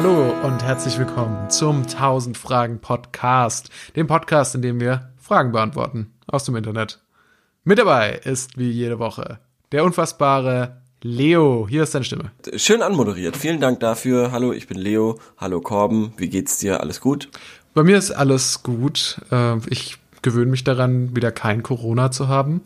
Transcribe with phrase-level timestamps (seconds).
[0.00, 6.12] Hallo und herzlich willkommen zum 1000 Fragen Podcast, dem Podcast, in dem wir Fragen beantworten
[6.28, 7.00] aus dem Internet.
[7.64, 9.40] Mit dabei ist wie jede Woche
[9.72, 11.66] der unfassbare Leo.
[11.68, 12.30] Hier ist deine Stimme.
[12.54, 13.36] Schön anmoderiert.
[13.36, 14.30] Vielen Dank dafür.
[14.30, 15.18] Hallo, ich bin Leo.
[15.36, 16.12] Hallo Korben.
[16.16, 16.80] Wie geht's dir?
[16.80, 17.28] Alles gut?
[17.74, 19.20] Bei mir ist alles gut.
[19.32, 22.62] Äh, ich gewöhne mich daran, wieder kein Corona zu haben.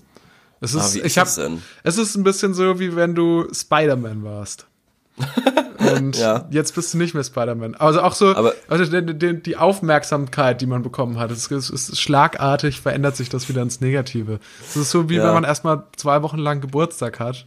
[0.60, 1.62] Es ist, Ah, wie ist ich hab, das denn?
[1.82, 4.66] Es ist ein bisschen so, wie wenn du Spider-Man warst.
[5.96, 6.46] Und Ja.
[6.50, 7.74] jetzt bist du nicht mehr Spider-Man.
[7.74, 11.70] Also auch so, Aber- also die, die, die Aufmerksamkeit, die man bekommen hat, es ist,
[11.70, 14.38] ist schlagartig, verändert sich das wieder ins Negative.
[14.60, 15.24] Es ist so, wie Ja.
[15.24, 17.46] wenn man erstmal zwei Wochen lang Geburtstag hat.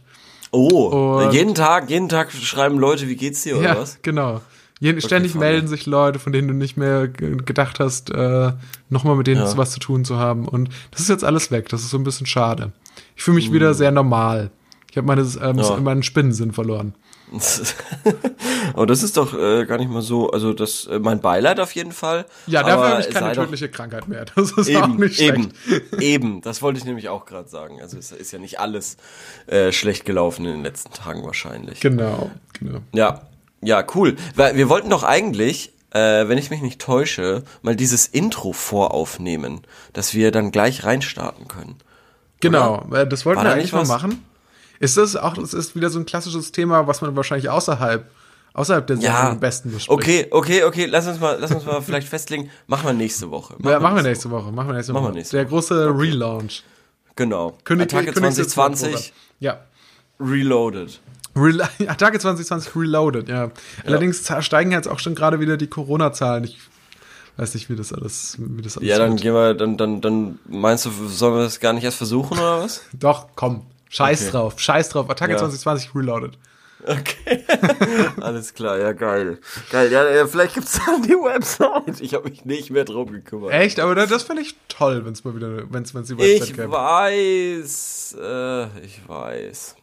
[0.52, 3.98] Oh, Und- jeden Tag, jeden Tag schreiben Leute, wie geht's dir oder ja, was?
[4.02, 4.40] genau.
[4.78, 5.44] Je, ständig funny.
[5.44, 8.52] melden sich Leute, von denen du nicht mehr ge- gedacht hast, äh,
[8.90, 9.56] nochmal mit denen Ja.
[9.56, 10.46] was zu tun zu haben.
[10.46, 11.70] Und das ist jetzt alles weg.
[11.70, 12.72] Das ist so ein bisschen schade.
[13.16, 13.54] Ich fühle mich Mm.
[13.54, 14.50] wieder sehr normal.
[14.90, 15.76] Ich habe meine, ähm, Ja.
[15.80, 16.94] meinen Spinnensinn verloren.
[18.74, 21.72] Aber das ist doch äh, gar nicht mal so, also das, äh, mein Beileid auf
[21.74, 22.26] jeden Fall.
[22.46, 24.24] Ja, dafür habe ich keine doch- tödliche Krankheit mehr.
[24.34, 25.32] Das ist auch Eben, nicht schlecht.
[25.34, 25.52] eben,
[26.00, 26.40] eben.
[26.42, 27.80] Das wollte ich nämlich auch gerade sagen.
[27.80, 28.96] Also es ist ja nicht alles
[29.46, 31.80] äh, schlecht gelaufen in den letzten Tagen wahrscheinlich.
[31.80, 32.78] Genau, genau.
[32.92, 33.22] Ja,
[33.62, 34.16] ja, cool.
[34.36, 40.14] Wir wollten doch eigentlich, äh, wenn ich mich nicht täusche, mal dieses Intro voraufnehmen, dass
[40.14, 41.76] wir dann gleich reinstarten können.
[42.40, 44.22] Genau, äh, das wollten wir eigentlich mal machen.
[44.80, 48.10] Ist das auch, das ist wieder so ein klassisches Thema, was man wahrscheinlich außerhalb,
[48.52, 49.90] außerhalb der Sendung Ja, am besten bespricht.
[49.90, 50.86] okay, okay, okay.
[50.86, 52.50] Lass uns mal, lass uns mal vielleicht festlegen.
[52.66, 53.56] Machen wir nächste Woche.
[53.62, 54.52] Ja, machen wir nächste Woche.
[54.52, 55.18] Machen wir nächste Machen wir Woche.
[55.18, 55.50] nächste der Woche.
[55.50, 56.62] große Relaunch.
[57.16, 57.56] Genau.
[57.64, 59.60] Kündigt- Attacke kündigst du jetzt mal 2020 Ja.
[60.20, 61.00] Reloaded.
[61.34, 63.50] Rel Attacke 2020 Reloaded, ja.
[63.84, 66.44] Allerdings za- steigen jetzt auch schon gerade wieder die Corona-Zahlen.
[66.44, 66.58] Ich
[67.36, 69.20] weiß nicht, wie das alles, wie das alles Ja, dann wird.
[69.22, 72.62] gehen wir, dann, dann, dann meinst du, sollen wir das gar nicht erst versuchen oder
[72.62, 72.82] was?
[72.94, 73.66] Doch, komm.
[73.88, 74.30] Scheiß Okay.
[74.32, 74.54] drauf.
[74.58, 75.08] Scheiß drauf.
[75.10, 75.38] Attacke Ja.
[75.38, 76.38] 2020 Reloaded.
[76.86, 77.44] Okay.
[78.20, 79.38] Alles klar, ja geil.
[79.70, 82.00] Geil, ja, ja vielleicht gibt's dann die Website.
[82.00, 83.52] Ich habe mich nicht mehr drum gekümmert.
[83.52, 83.80] Echt?
[83.80, 86.70] Aber das, finde ich toll, wenn es mal wieder, wenn es die Ich gäbe.
[86.70, 89.76] weiß, äh, ich weiß.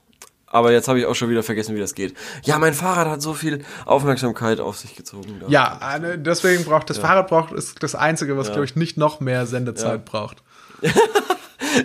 [0.46, 2.14] Aber jetzt habe ich auch schon wieder vergessen, wie das geht.
[2.44, 5.40] Ja, mein Fahrrad hat so viel Aufmerksamkeit auf sich gezogen.
[5.42, 5.48] Da.
[5.48, 8.54] Ja, deswegen braucht das Fahrrad braucht ist das einzige, was Ja.
[8.54, 9.98] glaube ich nicht noch mehr Sendezeit Ja.
[10.06, 10.44] braucht.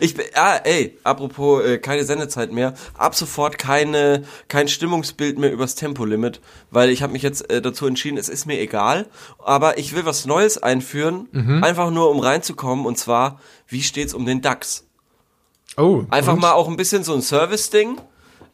[0.00, 2.74] Ich bin, ah, ey, apropos äh, keine Sendezeit mehr.
[2.94, 6.40] Ab sofort keine, kein Stimmungsbild mehr übers Tempolimit,
[6.70, 9.06] weil ich habe mich jetzt äh, dazu entschieden, es ist mir egal,
[9.44, 11.62] aber ich will was Neues einführen, Mhm.
[11.64, 14.84] einfach nur um reinzukommen und zwar, wie steht's um den DAX?
[15.76, 16.40] Oh, Einfach und?
[16.40, 17.98] mal auch ein bisschen so ein Service-Ding,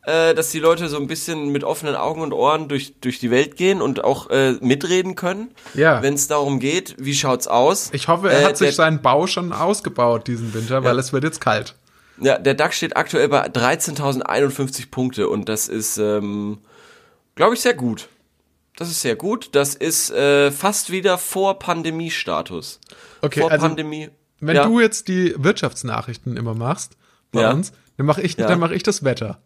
[0.07, 3.31] äh, dass die Leute so ein bisschen mit offenen Augen und Ohren durch, durch die
[3.31, 6.03] Welt gehen und auch äh, mitreden können, Ja.
[6.03, 7.91] wenn es darum geht, wie schaut's aus.
[7.93, 11.25] Ich hoffe, er Äh, hat sich seinen Bau schon ausgebaut diesen Winter, weil es wird
[11.25, 11.75] jetzt kalt.
[12.21, 16.59] Ja, der DAX steht aktuell bei 13.051 Punkte und das ist, ähm,
[17.35, 18.09] glaube ich, sehr gut.
[18.77, 19.51] Das ist sehr gut.
[19.53, 22.81] Das ist äh, fast wieder vor Pandemiestatus.
[23.23, 24.11] Okay, vor also, Pandemie.
[24.41, 24.65] Wenn ja.
[24.67, 26.97] du jetzt die Wirtschaftsnachrichten immer machst
[27.33, 27.53] bei Ja.
[27.53, 28.47] uns, dann mache ich, Ja.
[28.47, 29.39] dann mache ich das Wetter.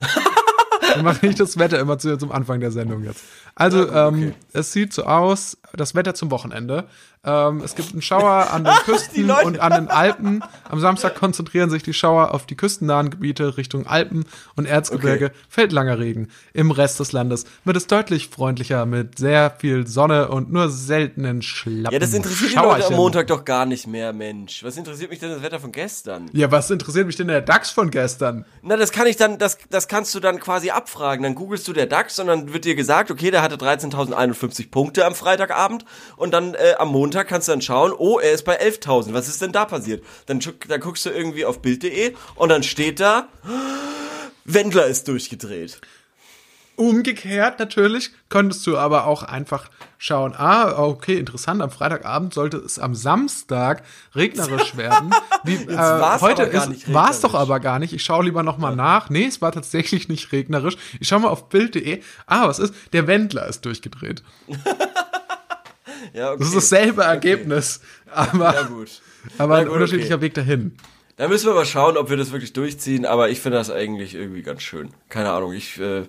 [0.94, 3.24] dann mache ich das Wetter immer zu, zum Anfang der Sendung jetzt.
[3.58, 6.86] Also ähm, es sieht so aus, das Wetter zum Wochenende.
[7.24, 10.44] Ähm, es gibt einen Schauer an den Küsten und an den Alpen.
[10.68, 14.24] Am Samstag konzentrieren sich die Schauer auf die küstennahen Gebiete Richtung Alpen
[14.54, 15.26] und Erzgebirge.
[15.26, 15.34] Okay.
[15.48, 16.28] Fällt langer Regen.
[16.52, 21.42] Im Rest des Landes wird es deutlich freundlicher mit sehr viel Sonne und nur seltenen
[21.42, 21.92] Schlappen.
[21.92, 22.94] ja, das interessiert die Leute am.
[22.94, 24.62] Montag doch gar nicht mehr, Mensch.
[24.62, 26.30] Was interessiert mich denn das Wetter von gestern?
[26.32, 28.44] Ja, was interessiert mich denn der DAX von gestern?
[28.62, 31.24] Na, das kann ich dann, das, das kannst du dann quasi abfragen.
[31.24, 35.04] Dann googelst du der DAX und dann wird dir gesagt, okay, der hatte 13.051 Punkte
[35.04, 35.84] am Freitagabend
[36.16, 39.12] und dann äh, am Montag kannst du dann schauen, oh, er ist bei 11.000.
[39.12, 40.04] Was ist denn da passiert?
[40.26, 43.28] Dann, dann guckst du irgendwie auf Bild.de und dann steht da,
[44.44, 45.80] Wendler ist durchgedreht.
[46.78, 49.68] Umgekehrt natürlich könntest du aber auch einfach
[49.98, 53.82] schauen, ah, okay, interessant, am Freitagabend sollte es am Samstag
[54.14, 55.10] regnerisch werden.
[55.42, 57.92] Wie, äh, heute ist, war es doch aber gar nicht.
[57.92, 59.10] Ich schaue lieber noch mal nach.
[59.10, 60.76] Nee, es war tatsächlich nicht regnerisch.
[61.00, 62.00] Ich schaue mal auf Bild.de.
[62.26, 62.72] Ah, was ist?
[62.92, 64.22] Der Wendler ist durchgedreht.
[66.12, 66.38] Ja, okay.
[66.38, 69.02] Das ist dasselbe Ergebnis, aber, Ja, gut.
[69.38, 70.26] aber ein gut, unterschiedlicher okay.
[70.26, 70.76] Weg dahin.
[71.16, 74.14] Da müssen wir mal schauen, ob wir das wirklich durchziehen, aber ich finde das eigentlich
[74.14, 74.90] irgendwie ganz schön.
[75.08, 76.04] Keine Ahnung, ich, äh,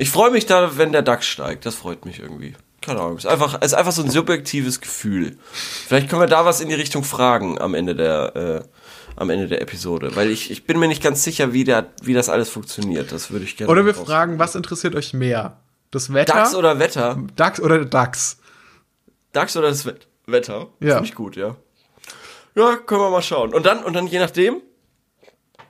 [0.00, 1.66] ich freue mich da, wenn der DAX steigt.
[1.66, 2.54] Das freut mich irgendwie.
[2.80, 5.36] Keine Ahnung, ist einfach, ist einfach so ein subjektives Gefühl.
[5.52, 8.68] Vielleicht können wir da was in die Richtung fragen am Ende der, äh,
[9.16, 12.14] am Ende der Episode, weil ich, ich bin mir nicht ganz sicher, wie der, wie
[12.14, 13.12] das alles funktioniert.
[13.12, 13.70] Das würde ich gerne.
[13.70, 15.58] Oder wir raus- fragen, was interessiert euch mehr?
[15.90, 16.32] Das Wetter?
[16.32, 17.18] DAX oder Wetter?
[17.36, 18.38] DAX oder DAX?
[19.32, 20.68] DAX oder das Wet- Wetter?
[20.80, 20.94] Ja.
[20.94, 21.56] Finde ich gut, ja.
[22.54, 23.52] Ja, können wir mal schauen.
[23.52, 24.62] Und dann, und dann je nachdem,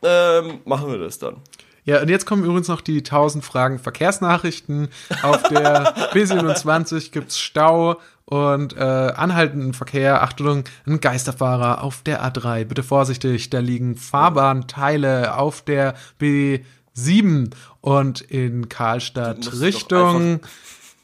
[0.03, 1.39] ähm, machen wir das dann.
[1.85, 4.89] Ja, und jetzt kommen übrigens noch die 1000 Fragen Verkehrsnachrichten.
[5.23, 10.23] Auf der B27 gibt's Stau und äh, anhaltenden Verkehr.
[10.23, 12.65] Achtung, ein Geisterfahrer auf der A3.
[12.65, 17.51] Bitte vorsichtig, da liegen Fahrbahnteile auf der B7
[17.81, 20.41] und in Karlstadt Richtung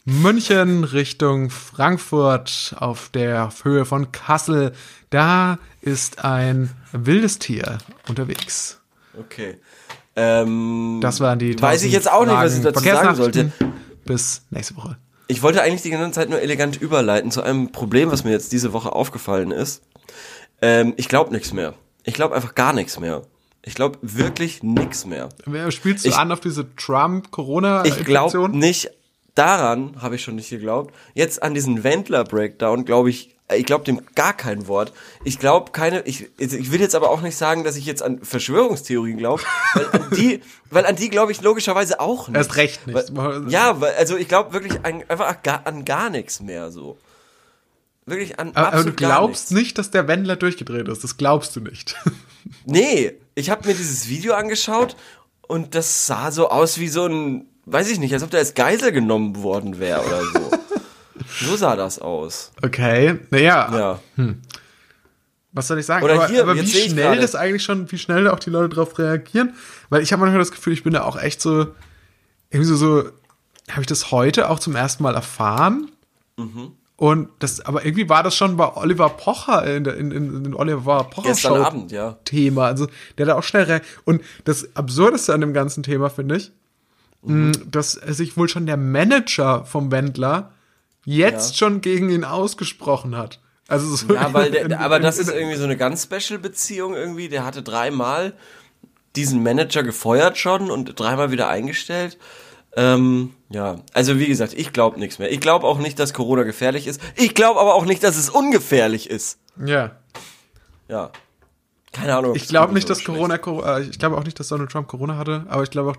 [0.05, 4.71] München, Richtung Frankfurt auf der Höhe von Kassel.
[5.09, 7.77] Da ist ein wildes Tier
[8.07, 8.79] unterwegs.
[9.19, 9.57] Okay.
[10.17, 13.51] Ähm, Das waren die Weiß ich jetzt auch nicht, was ich dazu sagen sollte.
[14.03, 14.97] Bis nächste Woche.
[15.27, 18.51] Ich wollte eigentlich die ganze Zeit nur elegant überleiten zu einem Problem, was mir jetzt
[18.51, 19.83] diese Woche aufgefallen ist.
[20.61, 21.73] Ähm, ich glaube nichts mehr.
[22.03, 23.21] Ich glaube einfach gar nichts mehr.
[23.63, 25.29] Ich glaube wirklich nichts mehr.
[25.45, 27.83] Wer Spielst du Ich- an auf diese Trump-Corona?
[27.85, 28.89] Ich glaube nicht,
[29.35, 30.95] daran habe ich schon nicht geglaubt.
[31.13, 34.91] Jetzt an diesen Wendler-Breakdown glaube ich, ich glaube dem gar kein Wort.
[35.23, 38.19] Ich glaube keine, ich, ich will jetzt aber auch nicht sagen, dass ich jetzt an
[38.21, 42.37] Verschwörungstheorien glaube, weil an die, weil an die glaube ich logischerweise auch nicht.
[42.37, 43.15] Erst recht nicht.
[43.15, 46.97] Weil, ja, weil, also ich glaube wirklich an, einfach gar, an gar nichts mehr so.
[48.05, 51.03] Wirklich an Aber, aber du glaubst nicht, dass der Wendler durchgedreht ist.
[51.03, 51.95] Das glaubst du nicht.
[52.65, 54.95] Nee, ich habe mir dieses Video angeschaut
[55.49, 58.53] und das sah so aus wie so ein, weiß ich nicht, als ob der als
[58.53, 60.57] Geisel genommen worden wäre oder so.
[61.39, 62.51] So sah das aus.
[62.61, 64.25] Okay, naja, Ja.
[65.51, 66.03] was soll ich sagen?
[66.03, 68.69] Oder aber hier, aber wie schnell das eigentlich schon, wie schnell da auch die Leute
[68.75, 69.53] drauf reagieren?
[69.89, 71.67] Weil ich habe manchmal das Gefühl, ich bin da auch echt so,
[72.49, 73.03] irgendwie so, so
[73.69, 75.89] habe ich das heute auch zum ersten Mal erfahren?
[76.37, 76.73] Mhm.
[76.95, 80.53] Und das, aber irgendwie war das schon bei Oliver Pocher in, der, in, in, in
[80.55, 82.17] Oliver Pocher Gestern Show Abend, ja.
[82.25, 82.65] Thema.
[82.65, 82.87] Also
[83.19, 83.81] der da auch schnell rein.
[84.03, 86.51] Und das Absurdeste an dem ganzen Thema finde ich,
[87.23, 87.49] Mhm.
[87.49, 90.51] mh, dass sich wohl schon der Manager vom Wendler
[91.09, 91.57] jetzt Ja.
[91.57, 93.39] schon gegen ihn ausgesprochen hat.
[93.69, 96.03] Also so Ja, weil in- der, aber in- das in- ist irgendwie so eine ganz
[96.03, 97.29] special Beziehung irgendwie.
[97.29, 98.33] Der hatte dreimal
[99.15, 102.17] diesen Manager gefeuert schon und dreimal wieder eingestellt.
[102.75, 105.31] Ähm, ja, also wie gesagt, ich glaube nichts mehr.
[105.31, 107.01] Ich glaube auch nicht, dass Corona gefährlich ist.
[107.15, 109.39] Ich glaube aber auch nicht, dass es ungefährlich ist.
[109.65, 109.95] Ja.
[110.87, 111.11] Ja.
[111.93, 112.35] Keine Ahnung.
[112.35, 115.17] Ich glaube nicht, dass Corona, Cor- äh, ich glaube auch nicht, dass Donald Trump Corona
[115.17, 115.97] hatte, aber ich glaube auch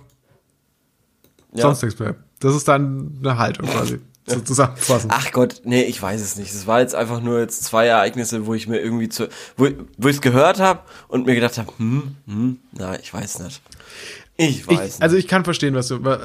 [1.55, 1.62] Ja.
[1.62, 2.14] sonst nichts mehr.
[2.40, 3.99] Das ist dann eine Haltung quasi.
[4.35, 5.11] So zusammenfassen.
[5.13, 6.53] Ach Gott, nee, ich weiß es nicht.
[6.53, 10.09] Es war jetzt einfach nur jetzt zwei Ereignisse, wo ich mir irgendwie zu, wo, wo
[10.09, 13.61] ich es gehört habe und mir gedacht habe, hm, hm, na, ich weiß nicht.
[14.41, 15.03] Ich weiß Ich, nicht.
[15.03, 16.21] also ich kann verstehen, was du, wa-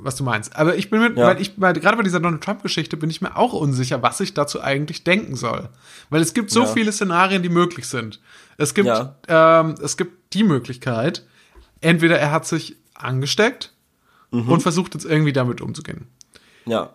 [0.00, 0.56] was du meinst.
[0.56, 1.28] Aber ich bin mit, Ja.
[1.28, 4.34] weil ich, weil gerade bei dieser Donald Trump-Geschichte bin ich mir auch unsicher, was ich
[4.34, 5.68] dazu eigentlich denken soll.
[6.10, 6.66] Weil es gibt so Ja.
[6.66, 8.20] viele Szenarien, die möglich sind.
[8.58, 9.14] Es gibt, Ja.
[9.28, 11.24] ähm, es gibt die Möglichkeit,
[11.80, 13.72] entweder er hat sich angesteckt
[14.32, 14.48] Mhm.
[14.48, 16.06] und versucht jetzt irgendwie damit umzugehen.
[16.66, 16.90] ja.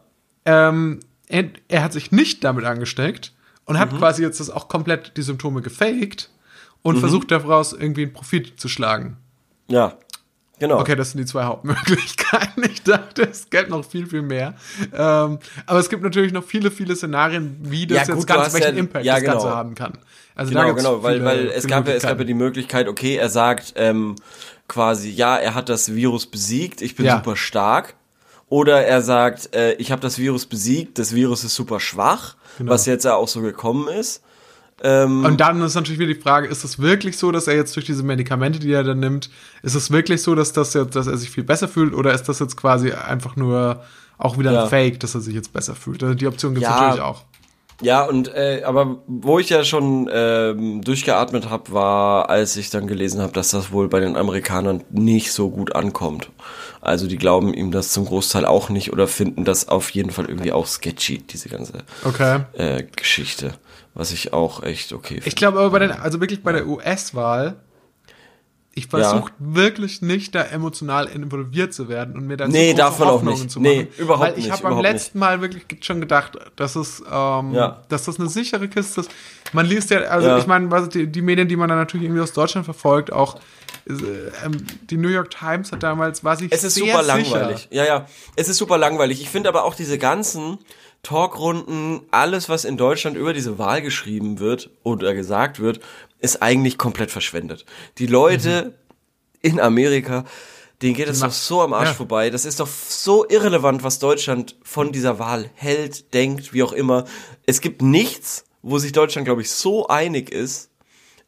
[0.47, 3.33] Ähm, er, er hat sich nicht damit angesteckt
[3.65, 3.97] und hat Mhm.
[3.97, 6.29] quasi jetzt das auch komplett die Symptome gefaked
[6.83, 9.17] und versucht daraus irgendwie einen Profit zu schlagen.
[9.67, 9.93] Ja.
[10.59, 10.79] Genau.
[10.79, 12.63] Okay, das sind die zwei Hauptmöglichkeiten.
[12.63, 14.55] Ich dachte, es gäbe noch viel, viel mehr.
[14.91, 18.33] Ähm, aber es gibt natürlich noch viele, viele Szenarien, wie das Ja, jetzt gut, du
[18.33, 19.55] ganz, welchen ja- Impact ja, das Ganze genau.
[19.55, 19.93] haben kann.
[20.33, 23.17] Also Genau, genau, weil, viele- weil es gab ja, es gab ja die Möglichkeit, okay,
[23.17, 24.15] er sagt ähm,
[24.67, 27.93] quasi, ja, er hat das Virus besiegt, ich bin super stark.
[28.49, 32.71] Oder er sagt, äh, ich habe das Virus besiegt, das Virus ist super schwach, Genau.
[32.71, 34.21] was jetzt ja auch so gekommen ist.
[34.83, 37.75] Ähm, Und dann ist natürlich wieder die Frage, ist es wirklich so, dass er jetzt
[37.75, 39.29] durch diese Medikamente, die er dann nimmt,
[39.63, 42.23] ist es wirklich so, dass, das jetzt, dass er sich viel besser fühlt oder ist
[42.29, 43.83] das jetzt quasi einfach nur
[44.19, 44.63] auch wieder Ja.
[44.63, 46.03] ein Fake, dass er sich jetzt besser fühlt?
[46.03, 46.79] Also die Option gibt es Ja.
[46.79, 47.23] natürlich auch.
[47.81, 52.87] Ja, und äh, aber wo ich ja schon ähm, durchgeatmet habe, war, als ich dann
[52.87, 56.29] gelesen habe, dass das wohl bei den Amerikanern nicht so gut ankommt.
[56.81, 60.25] Also die glauben ihm das zum Großteil auch nicht oder finden das auf jeden Fall
[60.25, 62.41] irgendwie auch sketchy, diese ganze Okay.
[62.53, 63.53] äh, Geschichte.
[63.93, 65.27] Was ich auch echt okay finde.
[65.27, 67.55] Ich glaube aber bei den, also wirklich bei der US-Wahl,
[68.77, 72.75] ich versuche wirklich nicht da emotional involviert zu werden und mir da Nee, zu große
[72.77, 73.51] darf man auch Hoffnungen nicht.
[73.51, 73.87] zu Nee, machen.
[73.97, 77.81] überhaupt Weil ich nicht, habe beim letzten Mal wirklich schon gedacht, dass es, ähm, Ja.
[77.89, 79.11] dass das eine sichere Kiste ist.
[79.53, 80.37] Man liest ja, also Ja.
[80.37, 83.35] ich meine, die, die Medien, die man dann natürlich irgendwie aus Deutschland verfolgt, auch
[83.89, 83.93] äh,
[84.45, 84.57] ähm,
[84.89, 87.17] die New York Times hat damals, war sich Es ist super sicher.
[87.17, 87.67] langweilig.
[87.71, 88.05] Ja, ja.
[88.35, 89.21] Es ist super langweilig.
[89.21, 90.57] Ich finde aber auch diese ganzen
[91.03, 95.79] Talkrunden, alles, was in Deutschland über diese Wahl geschrieben wird oder gesagt wird,
[96.19, 97.65] ist eigentlich komplett verschwendet.
[97.97, 98.73] Die Leute
[99.41, 100.25] in Amerika,
[100.81, 101.93] denen geht es doch so am Arsch ja.
[101.93, 102.29] vorbei.
[102.29, 107.05] Das ist doch so irrelevant, was Deutschland von dieser Wahl hält, denkt, wie auch immer.
[107.45, 110.69] Es gibt nichts, wo sich Deutschland, glaube ich, so einig ist,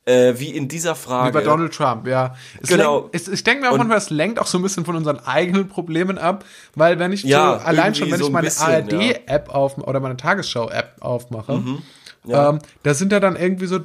[0.05, 1.29] äh, wie in dieser Frage.
[1.29, 2.36] Wie bei Donald Trump, ja.
[2.62, 3.01] Es Genau.
[3.01, 5.19] Lenkt, es, ich denke mir auch manchmal, es lenkt auch so ein bisschen von unseren
[5.19, 8.51] eigenen Problemen ab, weil wenn ich Ja, so, allein schon, wenn so ich ein meine
[8.58, 11.81] ARD-App auf oder meine Tagesschau-App aufmache Mhm.
[12.25, 12.49] Ja.
[12.49, 13.79] Ähm, da sind ja dann irgendwie so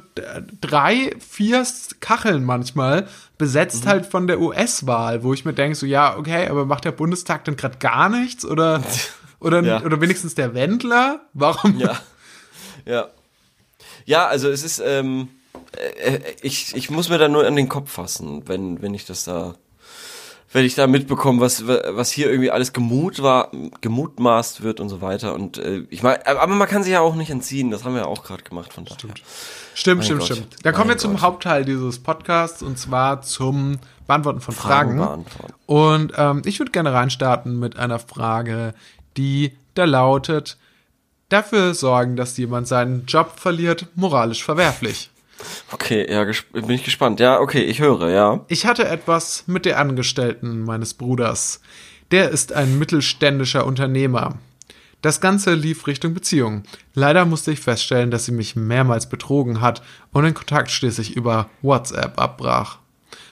[0.61, 1.65] drei, vier
[2.01, 3.89] Kacheln manchmal, besetzt Mhm.
[3.89, 7.45] halt von der US-Wahl, wo ich mir denke, so ja, okay, aber macht der Bundestag
[7.45, 8.45] denn gerade gar nichts?
[8.45, 8.81] Oder,
[9.39, 9.81] oder, Ja.
[9.83, 11.21] oder wenigstens der Wendler?
[11.33, 11.77] Warum?
[11.79, 11.97] Ja.
[12.85, 13.07] Ja.
[14.05, 15.29] Ja, also es ist, ähm,
[15.97, 19.05] äh, äh, ich, ich muss mir da nur an den Kopf fassen, wenn, wenn ich
[19.05, 19.55] das da,
[20.51, 25.01] wenn ich da mitbekomme, was, was hier irgendwie alles gemut war, gemutmaßt wird und so
[25.01, 25.33] weiter.
[25.33, 28.01] Und äh, ich meine, aber man kann sich ja auch nicht entziehen, das haben wir
[28.01, 28.97] ja auch gerade gemacht von daher.
[29.73, 30.31] Stimmt, Mein stimmt, Gott.
[30.31, 30.55] stimmt.
[30.63, 31.21] Dann kommen wir Mein zum Gott.
[31.21, 34.97] Hauptteil dieses Podcasts und zwar zum Beantworten von Fragen.
[34.97, 35.53] Fragen beantworten.
[35.65, 38.73] Und ähm, ich würde gerne reinstarten mit einer Frage,
[39.17, 40.57] die da lautet:
[41.27, 45.09] Dafür sorgen, dass jemand seinen Job verliert, moralisch verwerflich.
[45.71, 46.23] Okay, ja,
[46.53, 47.19] bin ich gespannt.
[47.19, 48.45] Ja, okay, ich höre, ja.
[48.47, 51.61] Ich hatte etwas mit der Angestellten meines Bruders.
[52.11, 54.37] Der ist ein mittelständischer Unternehmer.
[55.01, 56.63] Das Ganze lief Richtung Beziehung.
[56.93, 61.49] Leider musste ich feststellen, dass sie mich mehrmals betrogen hat und den Kontakt schließlich über
[61.61, 62.79] WhatsApp abbrach.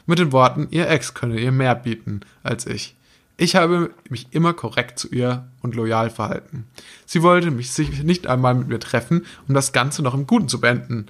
[0.06, 2.96] Mit den Worten, ihr Ex könne ihr mehr bieten als ich.
[3.38, 6.66] Ich habe mich immer korrekt zu ihr und loyal verhalten.
[7.06, 10.50] Sie wollte mich sich nicht einmal mit mir treffen, um das Ganze noch im Guten
[10.50, 11.08] zu beenden.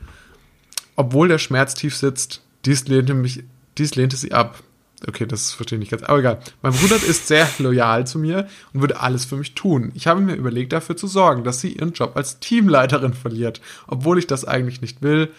[0.96, 3.44] Obwohl der Schmerz tief sitzt, dies lehnte mich,
[3.78, 4.60] dies lehnte sie ab.
[5.08, 6.04] Okay, das verstehe ich nicht ganz.
[6.04, 6.40] Aber egal.
[6.62, 9.92] Mein Bruder ist sehr loyal zu mir und würde alles für mich tun.
[9.96, 14.18] Ich habe mir überlegt, dafür zu sorgen, dass sie ihren Job als Teamleiterin verliert, obwohl
[14.18, 15.30] ich das eigentlich nicht will,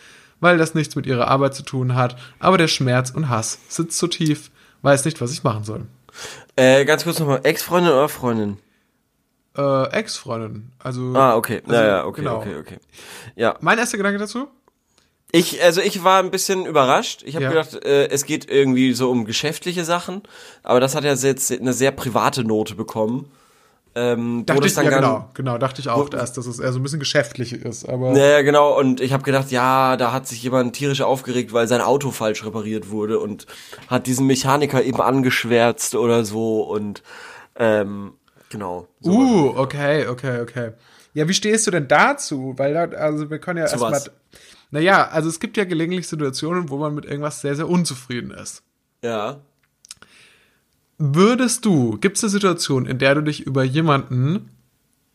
[0.41, 2.19] weil das nichts mit ihrer Arbeit zu tun hat.
[2.39, 4.51] Aber der Schmerz und Hass sitzt so tief,
[4.83, 5.87] weiß nicht, was ich machen soll.
[6.57, 8.59] Äh, ganz kurz nochmal, Ex-Freundin oder Freundin?
[9.57, 10.73] Äh, Ex-Freundin.
[10.79, 11.15] Also.
[11.15, 11.63] Ah, okay.
[11.65, 12.37] Also, ja, ja, okay, genau.
[12.39, 12.79] okay, okay.
[13.35, 13.57] Ja.
[13.61, 14.49] Mein erster Gedanke dazu?
[15.35, 17.25] Ich, also ich war ein bisschen überrascht.
[17.27, 17.51] Ich habe Ja.
[17.51, 20.23] gedacht, äh, es geht irgendwie so um geschäftliche Sachen,
[20.63, 23.33] aber das hat ja jetzt eine sehr private Note bekommen.
[23.97, 26.73] Ähm, wo Dachte ich, dann ja, genau, genau, dachte ich auch erst, dass es eher
[26.73, 28.13] so ein bisschen geschäftlich ist, aber.
[28.13, 31.81] Naja, genau, und ich habe gedacht, ja, da hat sich jemand tierisch aufgeregt, weil sein
[31.81, 33.47] Auto falsch repariert wurde und
[33.89, 37.03] hat diesen Mechaniker eben angeschwärzt oder so und
[37.57, 38.13] ähm,
[38.51, 38.87] genau.
[39.01, 40.71] So Uh, okay, okay, okay.
[41.13, 42.55] Ja, wie stehst du denn dazu?
[42.57, 44.01] Weil also wir können ja erstmal.
[44.75, 48.65] Naja, also es gibt ja gelegentlich Situationen, wo man mit irgendwas sehr, sehr unzufrieden ist.
[49.05, 49.41] Ja.
[50.99, 54.51] Würdest du, gibt es eine Situation, in der du dich über jemanden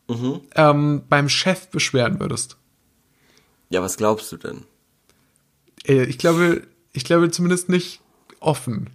[0.08, 0.40] Mhm.
[0.56, 2.56] ähm, beim Chef beschweren würdest?
[3.68, 4.62] Ja, was glaubst du denn?
[5.86, 6.62] Äh, Ich glaube,
[6.94, 8.00] ich glaube zumindest nicht
[8.40, 8.88] offen.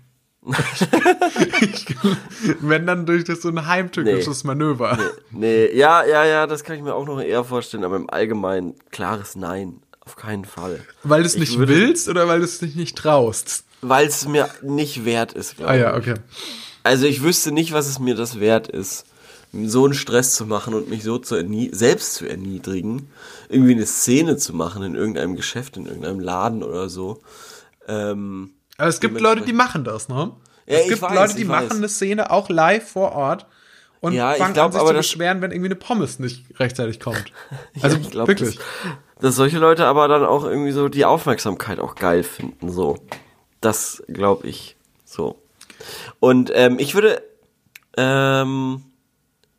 [1.61, 1.85] ich,
[2.61, 4.97] wenn dann durch das so ein heimtückisches Manöver.
[5.29, 8.73] Nee, ja, ja, ja, das kann ich mir auch noch eher vorstellen, aber im Allgemeinen
[8.89, 9.81] klares Nein.
[10.05, 10.79] Auf keinen Fall.
[11.03, 13.63] Weil du es Ich nicht würde- willst oder weil du es dich nicht traust?
[13.81, 15.81] Weil es mir nicht wert ist, glaube Ah ich.
[15.81, 16.13] ja, okay.
[16.83, 19.05] Also ich wüsste nicht, was es mir das wert ist,
[19.51, 21.35] so einen Stress zu machen und mich so zu
[21.71, 23.09] selbst zu erniedrigen,
[23.49, 27.21] irgendwie eine Szene zu machen in irgendeinem Geschäft, in irgendeinem Laden oder so.
[27.87, 30.31] Ähm, Aber es gibt Leute, die machen das, ne?
[30.67, 33.45] Ja, es gibt weiß, Leute, die machen eine Szene auch live vor Ort
[34.05, 36.19] und Ja, ich fangen glaub an, sich aber, zu das- beschweren, wenn irgendwie eine Pommes
[36.19, 37.25] nicht rechtzeitig kommt.
[37.81, 38.55] Also ich glaub, wirklich.
[38.55, 38.65] Dass,
[39.19, 42.97] dass solche Leute aber dann auch irgendwie so die Aufmerksamkeit auch geil finden, so.
[43.61, 45.41] Das glaube ich so.
[46.19, 47.21] Und ähm, ich würde,
[47.97, 48.83] ähm,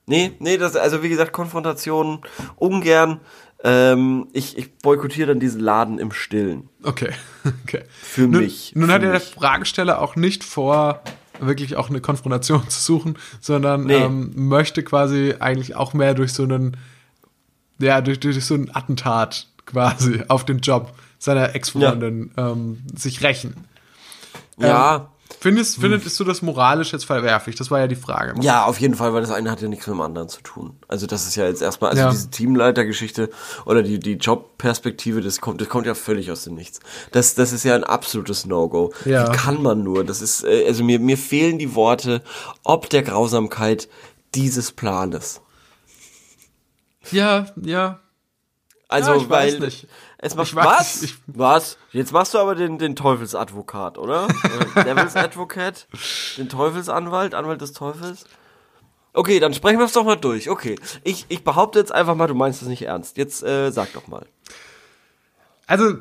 [0.07, 2.21] nee, nee, das, also wie gesagt, Konfrontation
[2.57, 3.21] ungern.
[3.65, 6.69] Ähm, ich, ich boykottiere dann diesen Laden im Stillen.
[6.85, 7.11] Okay.
[7.65, 7.83] okay.
[7.91, 9.31] Für nun, mich, Nun für hat ja der mich.
[9.31, 11.01] Fragesteller auch nicht vor,
[11.41, 13.95] wirklich auch eine Konfrontation zu suchen, sondern Nee.
[13.95, 16.77] ähm, möchte quasi eigentlich auch mehr durch so einen,
[17.79, 23.65] ja, durch, durch so ein Attentat quasi auf den Job seiner Ex-Freundin ähm, sich rächen.
[24.59, 25.09] Ja,
[25.41, 27.57] Findest, findest du das moralisch jetzt verwerflich?
[27.57, 28.35] Das war ja die Frage.
[28.43, 30.77] ja, auf jeden Fall, weil das eine hat ja nichts mit dem anderen zu tun.
[30.89, 32.11] Also das ist ja jetzt erstmal, also Ja.
[32.11, 33.31] diese Teamleitergeschichte
[33.65, 36.81] oder die, die Jobperspektive, das kommt, das kommt ja völlig aus dem Nichts.
[37.11, 38.93] Das, das ist ja ein absolutes No-Go.
[39.05, 39.33] Ja.
[39.33, 40.05] Wie kann man nur?
[40.05, 42.23] Das ist, äh, also mir, mir fehlen die Worte,
[42.63, 43.89] ob der Grausamkeit
[44.35, 45.41] dieses Planes.
[47.11, 48.01] Ja, ja.
[48.89, 49.73] Also, Ja, ich weiß weil
[50.27, 51.03] es macht Ich weiß was?
[51.03, 51.19] nicht.
[51.27, 51.79] Was?
[51.93, 54.29] Jetzt machst du aber den, den Teufelsadvokat, oder?
[54.75, 55.87] Äh, Devils Advocate,
[56.37, 58.25] den Teufelsanwalt, Anwalt des Teufels.
[59.13, 60.51] Okay, dann sprechen wir es doch mal durch.
[60.51, 63.17] Okay, ich, ich behaupte jetzt einfach mal, du meinst es nicht ernst.
[63.17, 64.27] Jetzt äh, sag doch mal.
[65.67, 65.95] Also,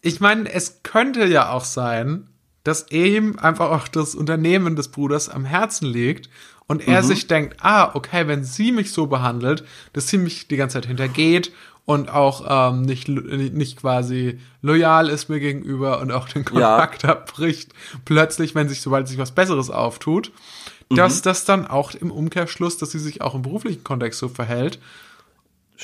[0.00, 2.28] ich meine, es könnte ja auch sein,
[2.64, 6.28] dass ihm einfach auch das Unternehmen des Bruders am Herzen liegt
[6.66, 10.56] und er sich denkt, ah, okay, wenn sie mich so behandelt, dass sie mich die
[10.56, 11.52] ganze Zeit hintergeht
[11.84, 16.76] und auch ähm, nicht, lo- nicht quasi loyal ist mir gegenüber und auch den Ja.
[16.78, 17.72] Kontakt abbricht,
[18.04, 20.30] plötzlich, wenn sich, sobald sich was Besseres auftut,
[20.90, 24.78] dass das dann auch im Umkehrschluss, dass sie sich auch im beruflichen Kontext so verhält,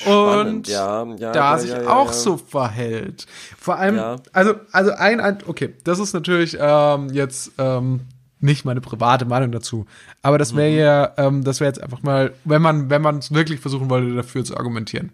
[0.05, 2.13] und ja, ja, da ja, sich ja, ja, auch ja.
[2.13, 3.25] so verhält.
[3.59, 4.15] Vor allem, Ja.
[4.31, 8.01] also, also ein, ein, okay, das ist natürlich ähm, jetzt ähm,
[8.41, 9.85] nicht meine private Meinung dazu,
[10.21, 10.77] aber das wäre Mhm.
[10.79, 14.15] ja, ähm, das wäre jetzt einfach mal, wenn man, wenn man es wirklich versuchen wollte,
[14.15, 15.11] dafür zu argumentieren.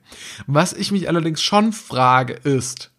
[0.48, 2.92] Was ich mich allerdings schon frage, ist,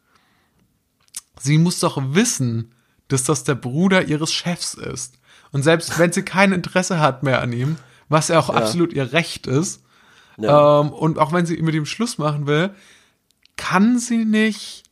[1.40, 2.72] sie muss doch wissen,
[3.08, 5.14] dass das der Bruder ihres Chefs ist.
[5.52, 7.76] Und selbst wenn sie kein Interesse hat mehr an ihm,
[8.08, 9.82] was ja auch absolut ihr Recht ist,
[10.38, 10.80] Ja.
[10.80, 12.70] ähm, und auch wenn sie mit ihm Schluss machen will,
[13.56, 14.82] kann sie nicht,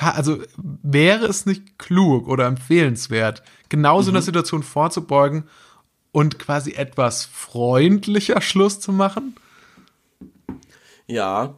[0.00, 5.44] also wäre es nicht klug oder empfehlenswert, genau so einer Situation vorzubeugen
[6.12, 9.36] und quasi etwas freundlicher Schluss zu machen?
[11.06, 11.54] Ja,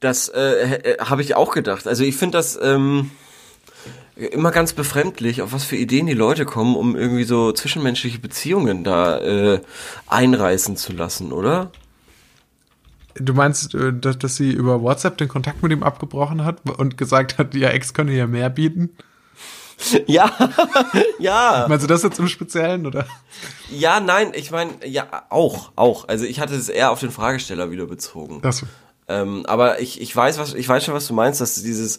[0.00, 1.86] das äh, habe ich auch gedacht.
[1.86, 3.10] Also ich finde das ähm,
[4.16, 8.84] immer ganz befremdlich, auf was für Ideen die Leute kommen, um irgendwie so zwischenmenschliche Beziehungen
[8.84, 9.60] da äh,
[10.06, 11.72] einreißen zu lassen, oder?
[13.14, 16.96] Du meinst, äh, dass, dass sie über WhatsApp den Kontakt mit ihm abgebrochen hat und
[16.96, 18.90] gesagt hat, ihr Ex könne ihr mehr bieten?
[20.06, 20.30] Ja,
[21.18, 23.06] ja, Meinst du das jetzt im Speziellen, oder?
[23.70, 26.06] ja, nein, ich meine, ja, auch, auch.
[26.06, 28.40] Also ich hatte es eher auf den Fragesteller wieder bezogen.
[28.40, 28.64] Das,
[29.08, 31.98] Ähm, aber ich, ich weiß, was, ich weiß schon, was du meinst, dass dieses,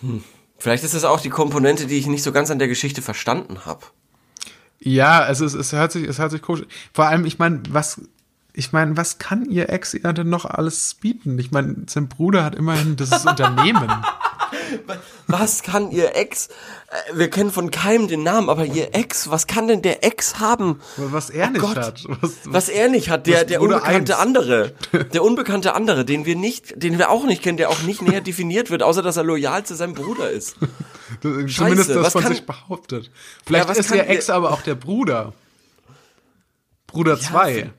[0.00, 0.24] hm,
[0.56, 3.66] vielleicht ist das auch die Komponente, die ich nicht so ganz an der Geschichte verstanden
[3.66, 3.84] habe.
[4.80, 6.64] ja, es ist, es hört sich, es hört sich komisch.
[6.94, 8.00] Vor allem, ich meine, was,
[8.58, 11.38] ich meine, was kann ihr Ex ihr denn noch alles bieten?
[11.38, 13.88] Ich meine, sein Bruder hat immerhin das Unternehmen.
[15.26, 16.48] Was kann ihr Ex?
[17.12, 20.40] Äh, Wir kennen von keinem den Namen, aber ihr Ex, was kann denn der Ex
[20.40, 20.80] haben?
[20.96, 21.76] Was er nicht Gott.
[21.76, 22.04] hat.
[22.22, 24.24] Was, Was er nicht hat, der, Was der unbekannte eins.
[24.26, 24.72] andere.
[25.12, 28.22] Der unbekannte andere, den wir nicht, den wir auch nicht kennen, der auch nicht näher
[28.22, 30.56] definiert wird, außer dass er loyal zu seinem Bruder ist.
[31.20, 33.10] zumindest das was von kann- sich behauptet.
[33.46, 35.34] Vielleicht was ist ihr Ex aber auch der Bruder.
[36.86, 37.64] Bruder 2.
[37.64, 37.70] Ah,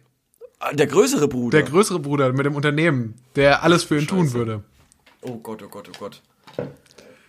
[0.74, 1.58] Der größere Bruder.
[1.58, 4.34] der größere Bruder mit dem Unternehmen, der alles für ihn tun Scheiße.
[4.34, 4.64] würde.
[5.22, 6.22] oh Gott, oh Gott, oh Gott.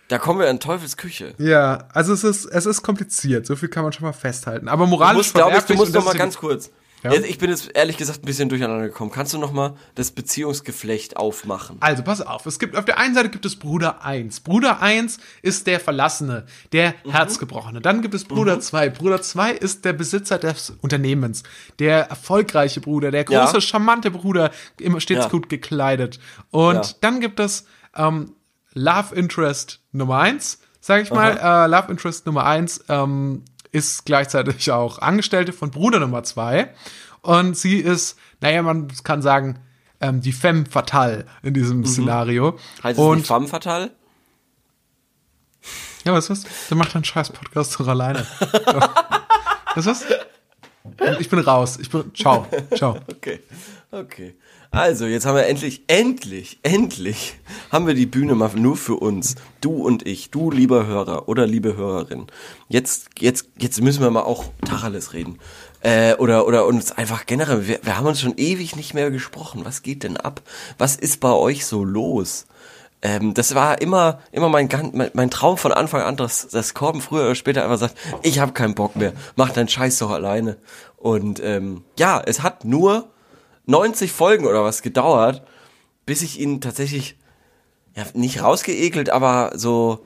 [0.09, 1.33] Da kommen wir in Teufels Küche.
[1.37, 4.67] Ja, also es ist, es ist kompliziert, so viel kann man schon mal festhalten.
[4.67, 6.69] Aber Du moralisch musst, glaube ich, du musst noch mal ganz kurz.
[7.03, 7.11] Ja?
[7.13, 9.11] Ich bin jetzt ehrlich gesagt ein bisschen durcheinander gekommen.
[9.11, 11.77] Kannst du noch mal das Beziehungsgeflecht aufmachen?
[11.79, 12.45] Also, pass auf.
[12.45, 14.41] Es gibt, auf der einen Seite gibt es Bruder 1.
[14.41, 17.11] Bruder 1 ist der Verlassene, der Mhm.
[17.11, 17.81] Herzgebrochene.
[17.81, 18.89] Dann gibt es Bruder 2.
[18.89, 21.43] Bruder 2 ist der Besitzer des Unternehmens.
[21.79, 23.61] Der erfolgreiche Bruder, der große, Ja.
[23.61, 25.29] charmante Bruder, immer stets Ja.
[25.29, 26.19] gut gekleidet.
[26.51, 28.33] Und dann gibt es, ähm,
[28.73, 31.37] Love Interest Nummer 1, sag ich mal.
[31.37, 36.73] Äh, Love Interest Nummer 1, ähm, ist gleichzeitig auch Angestellte von Bruder Nummer 2.
[37.21, 39.59] Und sie ist, naja, man kann sagen,
[39.99, 42.57] ähm, die Femme fatale in diesem Szenario.
[42.83, 43.91] Heißt es und nicht femme fatale?
[46.05, 46.67] ja, was ist das?
[46.69, 48.25] Der macht einen scheiß Podcast doch alleine.
[49.75, 50.05] was ist
[50.97, 51.19] das?
[51.19, 51.77] Ich bin raus.
[51.81, 52.11] Ich bin.
[52.13, 52.47] Ciao.
[52.75, 52.97] Ciao.
[53.07, 53.39] Okay,
[53.91, 54.35] okay.
[54.73, 57.35] Also, jetzt haben wir endlich, endlich, endlich
[57.71, 59.35] haben wir die Bühne mal nur für uns.
[59.59, 62.27] Du und ich, du lieber Hörer oder liebe Hörerin.
[62.69, 65.39] Jetzt, jetzt, jetzt müssen wir mal auch Tacheles reden.
[65.81, 69.65] Äh, oder, oder uns einfach generell, wir, wir haben uns schon ewig nicht mehr gesprochen.
[69.65, 70.41] Was geht denn ab?
[70.77, 72.45] Was ist bei euch so los?
[73.01, 77.01] Ähm, das war immer, immer mein, mein, mein Traum von Anfang an, dass, dass Korben
[77.01, 80.57] früher oder später einfach sagt, ich habe keinen Bock mehr, mach deinen Scheiß doch alleine.
[80.97, 83.09] Und ähm, ja, es hat nur
[83.65, 85.43] 90 Folgen oder was gedauert,
[86.05, 87.17] bis ich ihn tatsächlich,
[87.95, 90.05] ja, nicht rausgeekelt, aber so,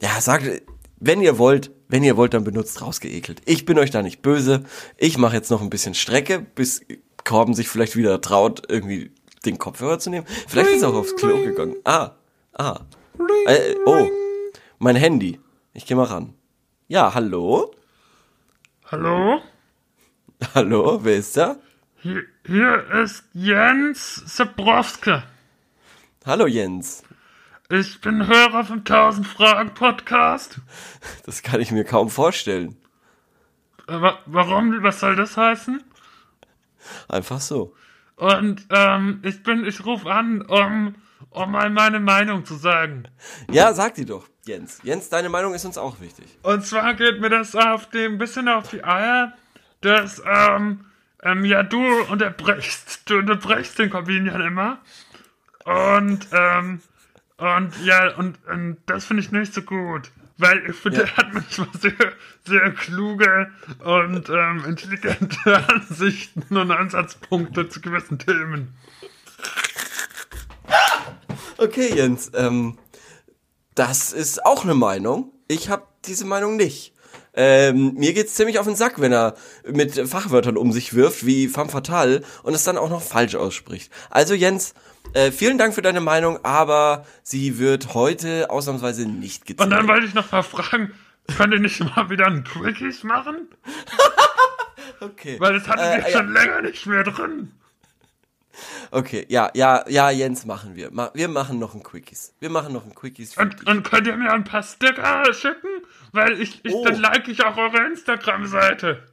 [0.00, 0.62] ja, sagt,
[0.98, 3.40] wenn ihr wollt, wenn ihr wollt, dann benutzt rausgeekelt.
[3.46, 4.64] Ich bin euch da nicht böse.
[4.96, 6.82] Ich mache jetzt noch ein bisschen Strecke, bis
[7.24, 9.12] Korben sich vielleicht wieder traut, irgendwie
[9.44, 10.26] den Kopfhörer zu nehmen.
[10.48, 11.76] Vielleicht ist er auch aufs Klo gegangen.
[11.84, 12.12] Ah,
[12.54, 12.80] ah.
[13.46, 14.08] Äh, oh,
[14.78, 15.40] mein Handy.
[15.72, 16.34] Ich gehe mal ran.
[16.88, 17.74] Ja, hallo?
[18.86, 19.40] Hallo?
[20.54, 21.56] Hallo, wer ist da?
[21.96, 25.22] Hier, hier ist Jens Sebrowski.
[26.24, 27.02] Hallo Jens.
[27.68, 30.60] Ich bin Hörer vom 1000 Fragen Podcast.
[31.24, 32.76] Das kann ich mir kaum vorstellen.
[33.86, 34.82] Äh, wa warum?
[34.82, 35.84] Was soll das heißen?
[37.08, 37.74] Einfach so.
[38.20, 40.94] Und ähm, ich bin, ich rufe an, um,
[41.30, 43.04] um mal meine Meinung zu sagen.
[43.50, 44.78] Ja, sag die doch, Jens.
[44.82, 46.26] Jens, deine Meinung ist uns auch wichtig.
[46.42, 49.32] Und zwar geht mir das auf ein bisschen auf die Eier,
[49.80, 50.84] dass, ähm,
[51.22, 54.80] ähm, ja, du unterbrechst, du unterbrechst den Corbinian immer.
[55.64, 56.82] Und, ähm,
[57.38, 60.10] und ja, und, und das finde ich nicht so gut.
[60.40, 61.04] Weil ich finde, Ja.
[61.04, 62.12] er hat manchmal sehr,
[62.46, 63.50] sehr kluge
[63.84, 68.74] und ähm, intelligente Ansichten und Ansatzpunkte zu gewissen Themen.
[71.58, 72.78] Okay, Jens, ähm,
[73.74, 75.32] das ist auch eine Meinung.
[75.48, 76.94] Ich habe diese Meinung nicht.
[77.34, 81.48] Ähm, mir geht's ziemlich auf den Sack, wenn er mit Fachwörtern um sich wirft, wie
[81.48, 83.92] femme fatale, und es dann auch noch falsch ausspricht.
[84.10, 84.74] Also Jens,
[85.12, 89.64] äh, vielen Dank für deine Meinung, aber sie wird heute ausnahmsweise nicht gezählt.
[89.64, 90.92] Und dann wollte ich noch mal fragen,
[91.36, 93.48] könnt ihr nicht mal wieder ein Quickies machen?
[95.00, 95.36] okay.
[95.38, 97.52] Weil das hatten wir Äh, schon länger nicht mehr drin.
[98.90, 100.90] Okay, ja, ja, ja, Jens, machen wir.
[101.14, 102.34] Wir machen noch ein Quickies.
[102.40, 103.36] Wir machen noch ein Quickies.
[103.36, 105.68] Und, und könnt ihr mir ein paar Sticker schicken?
[106.12, 106.84] Weil ich, ich Oh.
[106.84, 109.06] dann like ich auch eure Instagram-Seite.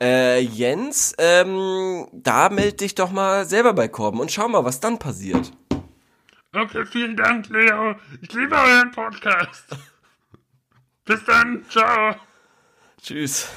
[0.00, 4.80] Äh, Jens, ähm, da meld dich doch mal selber bei Korben und schau mal, was
[4.80, 5.52] dann passiert.
[6.54, 7.94] Okay, vielen Dank, Leo.
[8.20, 9.64] Ich liebe euren Podcast.
[11.04, 12.16] Bis dann, ciao.
[13.00, 13.48] Tschüss.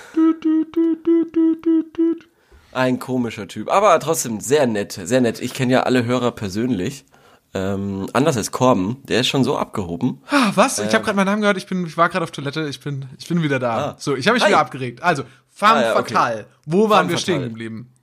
[2.76, 5.40] Ein komischer Typ, aber trotzdem sehr nett, sehr nett.
[5.40, 7.06] Ich kenne ja alle Hörer persönlich.
[7.54, 10.22] Ähm, anders als Korben, der ist schon so abgehoben.
[10.30, 10.78] Ah, was?
[10.80, 11.56] Ich habe gerade meinen Namen gehört.
[11.56, 12.68] Ich bin, ich war gerade auf Toilette.
[12.68, 13.78] Ich bin, ich bin wieder da.
[13.78, 13.96] Ah.
[13.98, 14.50] So, ich habe mich Hi.
[14.50, 15.02] wieder abgeregt.
[15.02, 16.14] Also, Femme Ah, ja, okay.
[16.14, 16.46] Fatale.
[16.66, 17.50] Wo waren Femme wir stehen fatale.
[17.50, 17.94] geblieben?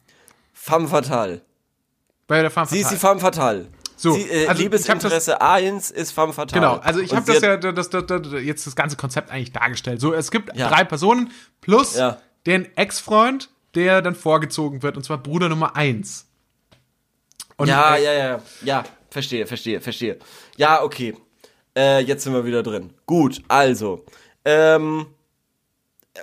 [0.55, 1.43] Femme fatale.
[2.27, 3.21] Bei der Femme Sie ist die Fatale.
[3.21, 3.67] Femme fatale.
[3.97, 6.59] So, Sie, äh, also Liebesinteresse A1 ist Femme fatale.
[6.59, 9.53] Genau, also ich habe das ja das, das, das, das, jetzt das ganze Konzept eigentlich
[9.53, 10.01] dargestellt.
[10.01, 10.69] So, es gibt Ja.
[10.71, 11.31] drei Personen
[11.61, 12.17] plus Ja.
[12.47, 16.27] den Ex-Freund, der dann vorgezogen wird, und zwar Bruder Nummer eins.
[17.57, 20.19] Und, Ja, äh, ja, ja, ja, verstehe, verstehe, verstehe.
[20.57, 21.15] Ja, okay.
[21.77, 22.93] Äh, jetzt sind wir wieder drin.
[23.07, 24.05] Gut, also.
[24.45, 25.07] Ähm,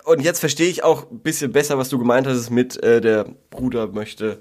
[0.03, 3.25] und jetzt verstehe ich auch ein bisschen besser, was du gemeint hast mit, äh, der
[3.49, 4.39] Bruder möchte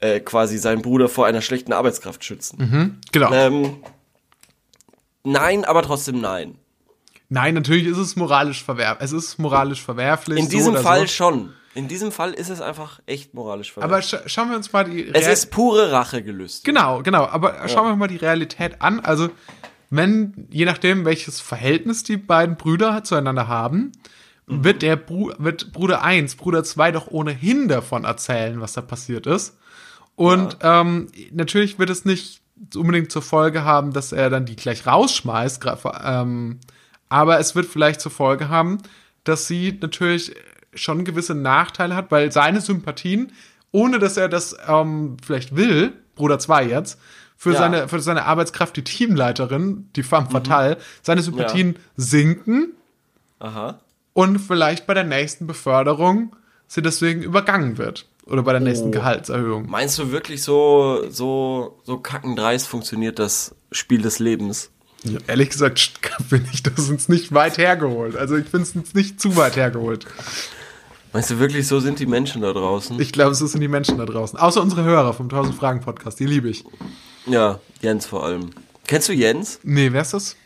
[0.00, 3.00] äh, quasi seinen Bruder vor einer schlechten Arbeitskraft schützen.
[3.12, 3.32] Genau.
[3.32, 3.76] Ähm,
[5.24, 6.56] nein, aber trotzdem nein.
[7.28, 9.04] Nein, natürlich ist es moralisch verwerflich.
[9.04, 10.38] Es ist moralisch verwerflich.
[10.38, 11.06] In so diesem oder Fall So.
[11.14, 11.52] schon.
[11.76, 14.20] In diesem Fall ist es einfach echt moralisch Aber verwerflich.
[14.28, 16.64] sch schauen wir uns mal die es Real- ist pure Rachegelüst.
[16.64, 17.26] Genau, genau.
[17.26, 19.00] Aber schauen wir mal die Realität an.
[19.00, 19.28] Also,
[19.90, 23.92] wenn, je nachdem, welches Verhältnis die beiden Brüder zueinander haben,
[24.46, 24.64] Mhm.
[24.64, 29.26] wird der Bru wird Bruder 1, Bruder 2 doch ohnehin davon erzählen, was da passiert
[29.26, 29.58] ist.
[30.14, 32.40] Und ähm, natürlich wird es nicht
[32.74, 35.62] unbedingt zur Folge haben, dass er dann die gleich rausschmeißt,
[36.04, 36.58] ähm,
[37.08, 38.78] aber es wird vielleicht zur Folge haben,
[39.24, 40.34] dass sie natürlich
[40.76, 43.32] schon gewisse Nachteile hat, weil seine Sympathien,
[43.72, 46.98] ohne dass er das ähm, vielleicht will, Bruder 2 jetzt,
[47.36, 47.58] für, Ja.
[47.58, 52.72] seine, für seine Arbeitskraft, die Teamleiterin, die Femme Fatale, seine Sympathien sinken
[53.40, 53.80] Aha.
[54.14, 56.34] und vielleicht bei der nächsten Beförderung
[56.66, 58.06] sie deswegen übergangen wird.
[58.24, 58.90] Oder bei der nächsten Oh.
[58.90, 59.68] Gehaltserhöhung.
[59.70, 64.70] Meinst du wirklich so, so, so kackendreist funktioniert das Spiel des Lebens?
[65.04, 65.92] Ja, ehrlich gesagt
[66.28, 68.16] finde ich das uns nicht weit hergeholt.
[68.16, 70.06] Also ich finde es uns nicht zu weit hergeholt.
[71.16, 73.00] Meinst du wirklich, so sind die Menschen da draußen?
[73.00, 74.38] Ich glaube, so sind die Menschen da draußen.
[74.38, 76.20] Außer unsere Hörer vom 1000 Fragen Podcast.
[76.20, 76.62] Die liebe ich.
[77.24, 78.50] ja, Jens vor allem.
[78.86, 79.58] Kennst du Jens?
[79.62, 80.36] Nee, wer ist das?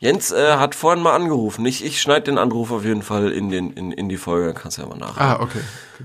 [0.00, 1.64] Jens äh, hat vorhin mal angerufen.
[1.64, 4.56] Ich, ich schneide den Anruf auf jeden Fall in, den, in, in die Folge, dann
[4.56, 5.30] kannst du ja mal nachhören.
[5.30, 5.60] Ah, okay.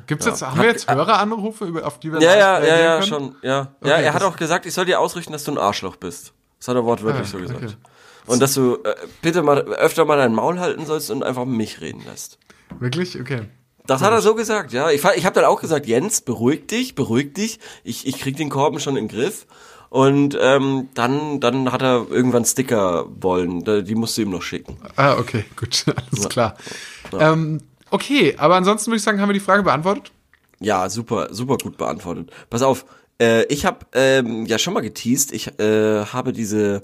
[0.06, 2.94] Gibt's jetzt, haben Hat- wir jetzt Höreranrufe, über- auf die wir ja, ja, ja, ja,
[3.00, 3.08] können?
[3.08, 3.36] schon.
[3.42, 5.96] Ja, ja Okay, er hat auch gesagt, ich soll dir ausrichten, dass du ein Arschloch
[5.96, 6.32] bist.
[6.60, 7.64] Das hat er wortwörtlich Ah, so gesagt.
[7.64, 7.74] okay.
[8.28, 11.82] Und dass du äh, bitte mal öfter mal dein Maul halten sollst und einfach mich
[11.82, 12.38] reden lässt.
[12.80, 13.20] Wirklich?
[13.20, 13.48] Okay.
[13.88, 14.90] Das hat er so gesagt, ja.
[14.90, 17.60] Ich, ich habe dann auch gesagt, Jens, beruhig dich, beruhig dich.
[17.84, 19.46] Ich, ich krieg den Korben schon in den Griff.
[19.90, 23.64] Und ähm, dann, dann hat er irgendwann Sticker wollen.
[23.86, 24.78] Die musst du ihm noch schicken.
[24.96, 26.56] Ah, okay, gut, alles klar.
[27.18, 30.12] Ähm, okay, aber ansonsten würde ich sagen, haben wir die Frage beantwortet?
[30.60, 32.32] Ja, super, super gut beantwortet.
[32.50, 32.86] Pass auf,
[33.22, 35.32] äh, ich habe ähm, ja schon mal geteased.
[35.32, 36.84] Ich äh, habe diese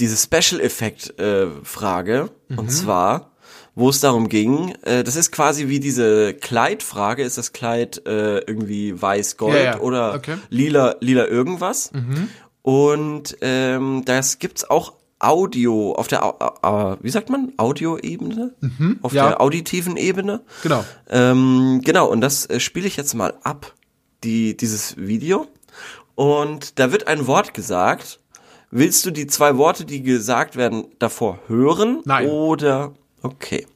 [0.00, 2.58] diese Special Effect äh, Frage Mhm.
[2.58, 3.32] und zwar,
[3.78, 8.38] wo es darum ging, äh, das ist quasi wie diese Kleidfrage, ist das Kleid äh,
[8.38, 10.36] irgendwie weiß-gold Ja, ja, oder okay.
[10.50, 11.90] lila lila irgendwas?
[12.62, 16.22] Und ähm, das gibt's auch Audio auf der,
[16.62, 18.54] äh, wie sagt man, Audioebene,
[19.02, 19.16] auf Mhm.
[19.16, 19.28] ja.
[19.28, 20.42] der auditiven Ebene.
[20.62, 20.84] Genau.
[21.08, 23.74] Ähm, genau, und das äh, spiele ich jetzt mal ab,
[24.22, 25.46] die, dieses Video.
[26.14, 28.20] Und da wird ein Wort gesagt.
[28.70, 32.02] Willst du die zwei Worte, die gesagt werden, davor hören?
[32.04, 32.28] Nein.
[32.28, 33.66] Oder, okay.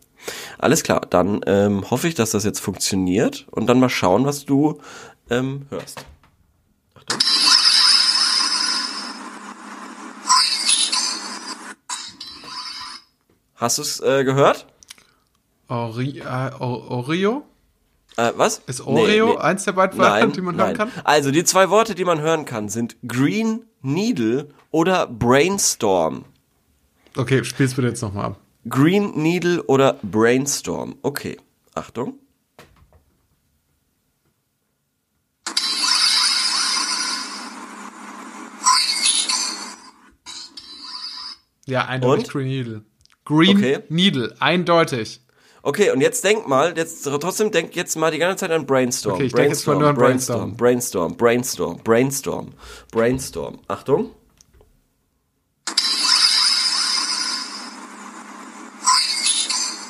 [0.58, 4.44] Alles klar, dann ähm, hoffe ich, dass das jetzt funktioniert und dann mal schauen, was
[4.44, 4.80] du
[5.30, 6.04] ähm, hörst.
[13.56, 14.66] Hast du es äh, gehört?
[15.68, 17.44] Ori äh, Oreo?
[18.16, 18.60] Äh, was?
[18.66, 20.66] Ist Oreo eins der beiden Wörter, die man nein.
[20.66, 20.90] hören kann?
[21.04, 26.24] Also die zwei Worte, die man hören kann, sind Green Needle oder Brainstorm.
[27.16, 28.40] Okay, spiel's bitte jetzt nochmal ab.
[28.68, 30.96] Green Needle oder Brainstorm.
[31.02, 31.36] Okay,
[31.74, 32.18] Achtung.
[41.66, 42.32] Ja, eindeutig Und?
[42.32, 42.84] Green Needle.
[43.24, 43.78] Green Okay.
[43.88, 45.20] Needle, eindeutig.
[45.64, 49.14] Okay, und jetzt denk mal, jetzt trotzdem denk jetzt mal die ganze Zeit an Brainstorm.
[49.14, 52.52] Okay, ich denk jetzt mal nur an Brainstorm, Brainstorm, Brainstorm, Brainstorm,
[52.90, 53.60] Brainstorm.
[53.68, 54.10] Achtung.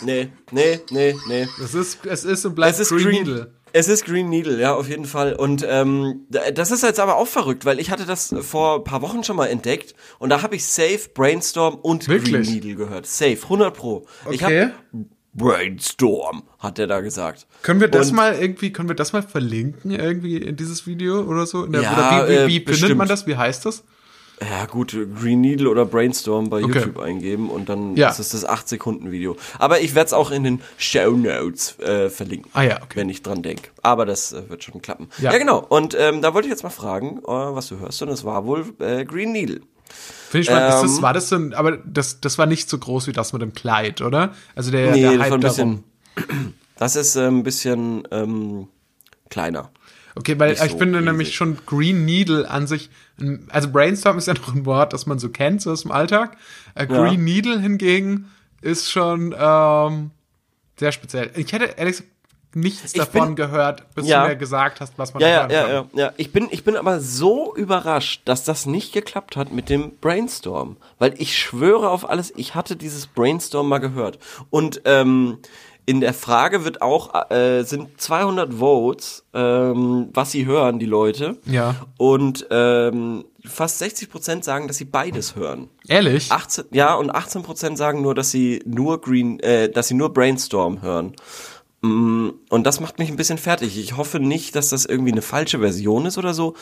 [0.05, 1.47] Nee, nee, nee, nee.
[1.62, 3.53] Es ist, es ist und bleibt Es ist Green, Green- Needle.
[3.75, 5.33] Es ist Green Needle, ja, auf jeden Fall.
[5.35, 9.01] Und ähm, das ist jetzt aber auch verrückt, weil ich hatte das vor ein paar
[9.01, 12.33] Wochen schon mal entdeckt und da habe ich Safe, Brainstorm und Wirklich?
[12.47, 13.07] Green Needle gehört.
[13.07, 14.05] Safe, 100 pro.
[14.31, 14.67] Ich Okay.
[14.67, 14.73] hab
[15.35, 17.47] Brainstorm, hat der da gesagt.
[17.62, 21.23] Können wir das Und- mal irgendwie, können wir das mal verlinken irgendwie in dieses Video
[21.23, 21.67] oder so?
[21.67, 22.99] Der, Ja, oder wie, wie, äh, wie findet bestimmt.
[22.99, 23.27] man das?
[23.27, 23.85] Wie heißt das?
[24.50, 26.78] Ja, gut, Green Needle oder Brainstorm bei Okay.
[26.78, 28.09] YouTube eingeben und dann Ja.
[28.11, 29.37] ist es das 8 Sekunden Video.
[29.59, 32.50] Aber ich werde es auch in den Show Notes äh, verlinken.
[32.55, 32.96] Ah ja, okay.
[32.96, 33.70] Wenn ich dran denke.
[33.83, 35.09] Aber das äh, wird schon klappen.
[35.18, 35.33] Ja.
[35.33, 35.59] Ja, genau.
[35.68, 38.02] Und ähm, da wollte ich jetzt mal fragen, äh, was du hörst.
[38.02, 39.61] Und es war wohl äh, Green Needle.
[40.31, 40.74] Finde ich spannend.
[40.74, 43.12] ist das, Ähm, war das so ein, aber das, das war nicht so groß wie
[43.12, 44.33] das mit dem Kleid, oder?
[44.55, 45.85] Also der, nee, der das Hype war ein darum.
[46.16, 46.55] bisschen.
[46.78, 48.66] Das ist äh, ein bisschen ähm,
[49.31, 49.70] kleiner.
[50.14, 51.11] Okay, weil nicht ich so finde riesig.
[51.11, 55.07] nämlich schon Green Needle an sich, ein- also Brainstorm ist ja noch ein Wort, das
[55.07, 56.37] man so kennt, so aus dem Alltag.
[56.75, 56.87] Äh, Ja.
[56.87, 60.11] Green Needle hingegen ist schon ähm,
[60.79, 61.31] sehr speziell.
[61.37, 62.09] Ich hätte ehrlich gesagt
[62.55, 64.25] nichts Ich davon bin- gehört, bis Ja.
[64.25, 65.90] du mir gesagt hast, was man Ja, da ja, hören ja, kann.
[65.94, 66.12] ja, ja.
[66.18, 70.77] Ich bin, ich bin aber so überrascht, dass das nicht geklappt hat mit dem Brainstorm.
[70.98, 74.18] Weil ich schwöre auf alles, ich hatte dieses Brainstorm mal gehört.
[74.51, 75.38] Und ähm,
[75.85, 81.38] in der Frage wird auch, äh, sind 200 Votes, ähm, was sie hören, die Leute.
[81.45, 81.75] Ja.
[81.99, 85.68] Und ähm, fast 60 Prozent sagen, dass sie beides hören.
[85.88, 86.31] Ehrlich?
[86.31, 90.12] 18, ja, und 18 Prozent sagen nur, dass sie nur Green, äh, dass sie nur
[90.12, 91.14] Brainstorm hören.
[91.81, 93.77] Mm, Und das macht mich ein bisschen fertig.
[93.77, 96.55] Ich hoffe nicht, dass das irgendwie eine falsche Version ist oder so,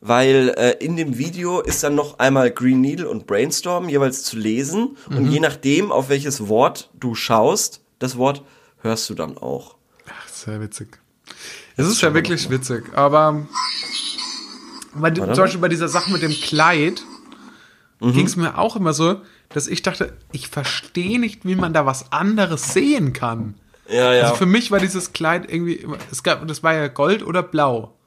[0.00, 4.36] weil äh, in dem Video ist dann noch einmal Green Needle und Brainstorm jeweils zu
[4.36, 8.44] lesen und je nachdem, auf welches Wort du schaust, das Wort
[8.80, 9.76] hörst du dann auch.
[10.08, 10.98] Ach, sehr witzig.
[11.76, 13.46] Es ist ja wirklich witzig, aber
[14.94, 17.02] weil, zum Beispiel bei dieser Sache mit dem Kleid
[18.00, 18.12] Mhm.
[18.12, 21.84] ging es mir auch immer so, dass ich dachte, ich verstehe nicht, wie man da
[21.84, 23.54] was anderes sehen kann.
[23.88, 24.22] Ja, ja.
[24.24, 27.97] Also für mich war dieses Kleid irgendwie, es gab, das war ja Gold oder Blau.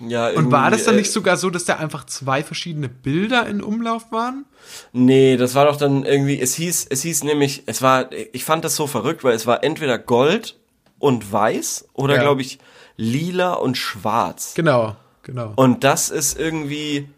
[0.00, 3.46] Ja Und war das dann irgendwie, nicht sogar so, dass da einfach zwei verschiedene Bilder
[3.46, 4.44] in Umlauf waren?
[4.92, 8.64] Nee, das war doch dann irgendwie, es hieß, es hieß nämlich, es war, ich fand
[8.64, 10.56] das so verrückt, weil es war entweder Gold
[10.98, 12.22] und Weiß oder Ja.
[12.22, 12.58] glaube ich
[12.96, 14.54] lila und Schwarz.
[14.54, 15.52] Genau, genau.
[15.56, 17.08] Und das ist irgendwie,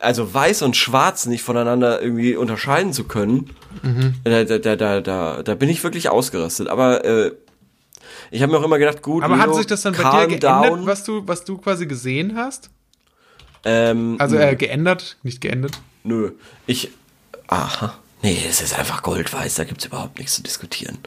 [0.00, 3.50] also Weiß und Schwarz nicht voneinander irgendwie unterscheiden zu können,
[3.82, 4.14] Mhm.
[4.24, 6.68] da, da, da, da, da, da bin ich wirklich ausgerastet.
[6.68, 7.32] Aber äh,
[8.30, 10.26] ich habe mir auch immer gedacht, gut, aber hat Leo, sich das dann bei dir
[10.38, 10.86] geändert, down.
[10.86, 12.70] was du, was du quasi gesehen hast?
[13.64, 15.80] Ähm, Also äh, geändert, nicht geändert.
[16.02, 16.32] Nö.
[16.66, 16.90] Ich.
[17.48, 17.94] Aha.
[18.22, 20.98] Nee, es ist einfach goldweiß, da gibt's überhaupt nichts zu diskutieren.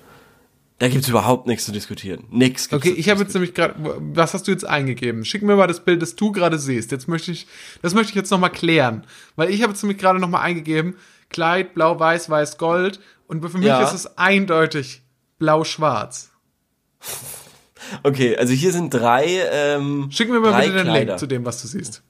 [0.80, 2.26] Da gibt's überhaupt nichts zu diskutieren.
[2.30, 2.72] Nix.
[2.72, 3.74] Okay, ich habe jetzt nämlich gerade,
[4.14, 5.26] was hast du jetzt eingegeben?
[5.26, 6.92] Schick mir mal das Bild, das du gerade siehst.
[6.92, 7.48] Jetzt möchte ich,
[7.82, 9.04] das möchte ich jetzt nochmal klären.
[9.36, 10.96] Weil ich habe jetzt nämlich gerade nochmal eingegeben,
[11.30, 13.00] Kleid, blau, weiß, weiß, gold.
[13.26, 13.82] Und für mich Ja.
[13.82, 15.02] ist es eindeutig
[15.40, 16.30] blau-schwarz.
[18.04, 19.26] Okay, also hier sind drei.
[19.52, 20.94] Ähm, Schick mir mal bitte den.
[20.94, 22.04] Link zu dem, was du siehst.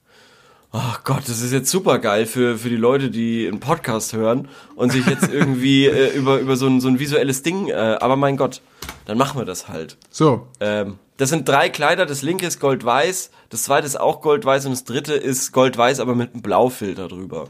[0.73, 4.49] Oh Gott, das ist jetzt super geil für, für die Leute, die einen Podcast hören
[4.75, 8.15] und sich jetzt irgendwie äh, über, über so, ein, so ein visuelles Ding, äh, aber
[8.17, 8.61] mein Gott,
[9.05, 9.97] dann machen wir das halt.
[10.09, 14.65] So, Ähm, das sind drei Kleider, das linke ist gold-weiß, das zweite ist auch gold-weiß
[14.65, 17.49] und das dritte ist gold-weiß, aber mit einem Blaufilter drüber.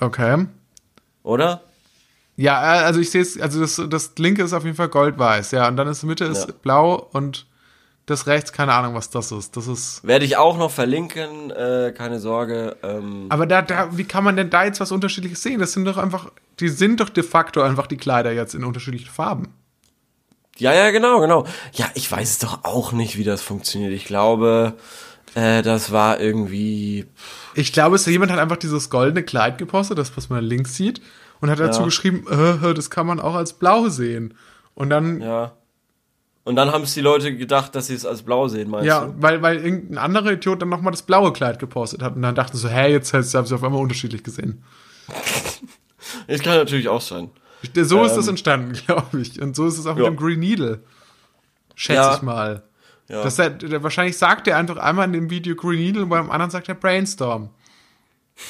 [0.00, 0.46] okay.
[1.22, 1.62] Oder?
[2.40, 5.50] Ja, äh, also ich sehe es, also das, das linke ist auf jeden Fall gold-weiß,
[5.50, 5.68] ja.
[5.68, 6.54] Und dann ist die Mitte ist Ja.
[6.62, 7.46] blau und
[8.06, 9.56] das rechts, keine Ahnung, was das ist.
[9.58, 10.02] Das ist.
[10.04, 12.76] Werde ich auch noch verlinken, äh, keine Sorge.
[12.82, 15.60] Ähm, Aber da, da, wie kann man denn da jetzt was Unterschiedliches sehen?
[15.60, 19.10] Das sind doch einfach, die sind doch de facto einfach die Kleider jetzt in unterschiedlichen
[19.10, 19.48] Farben.
[20.56, 21.46] ja, ja, genau, genau.
[21.74, 23.92] Ja, ich weiß es doch auch nicht, wie das funktioniert.
[23.92, 24.74] Ich glaube,
[25.34, 27.06] äh, das war irgendwie.
[27.54, 31.00] Ich glaube, es jemand hat einfach dieses goldene Kleid gepostet, das was man links sieht,
[31.40, 31.84] und hat dazu Ja.
[31.86, 34.34] geschrieben, äh, das kann man auch als blau sehen.
[34.74, 35.52] Und dann, ja, Ja.
[36.42, 39.14] Und dann haben es die Leute gedacht, dass sie es als blau sehen, meinst du?
[39.18, 42.56] weil, weil irgendein anderer Idiot dann nochmal das blaue Kleid gepostet hat und dann dachten
[42.56, 44.64] so, hä, jetzt haben sie auf einmal unterschiedlich gesehen.
[46.26, 47.30] Das kann natürlich auch sein.
[47.74, 49.40] So ist das Ähm, entstanden, glaube ich.
[49.40, 50.10] Und so ist es auch mit ja.
[50.10, 50.80] dem Green Needle.
[51.74, 52.14] Schätze Ja.
[52.16, 52.62] ich mal.
[53.08, 53.22] Ja.
[53.22, 56.30] Das er, der, wahrscheinlich sagt er einfach einmal in dem Video Green Needle und beim
[56.30, 57.50] anderen sagt er Brainstorm.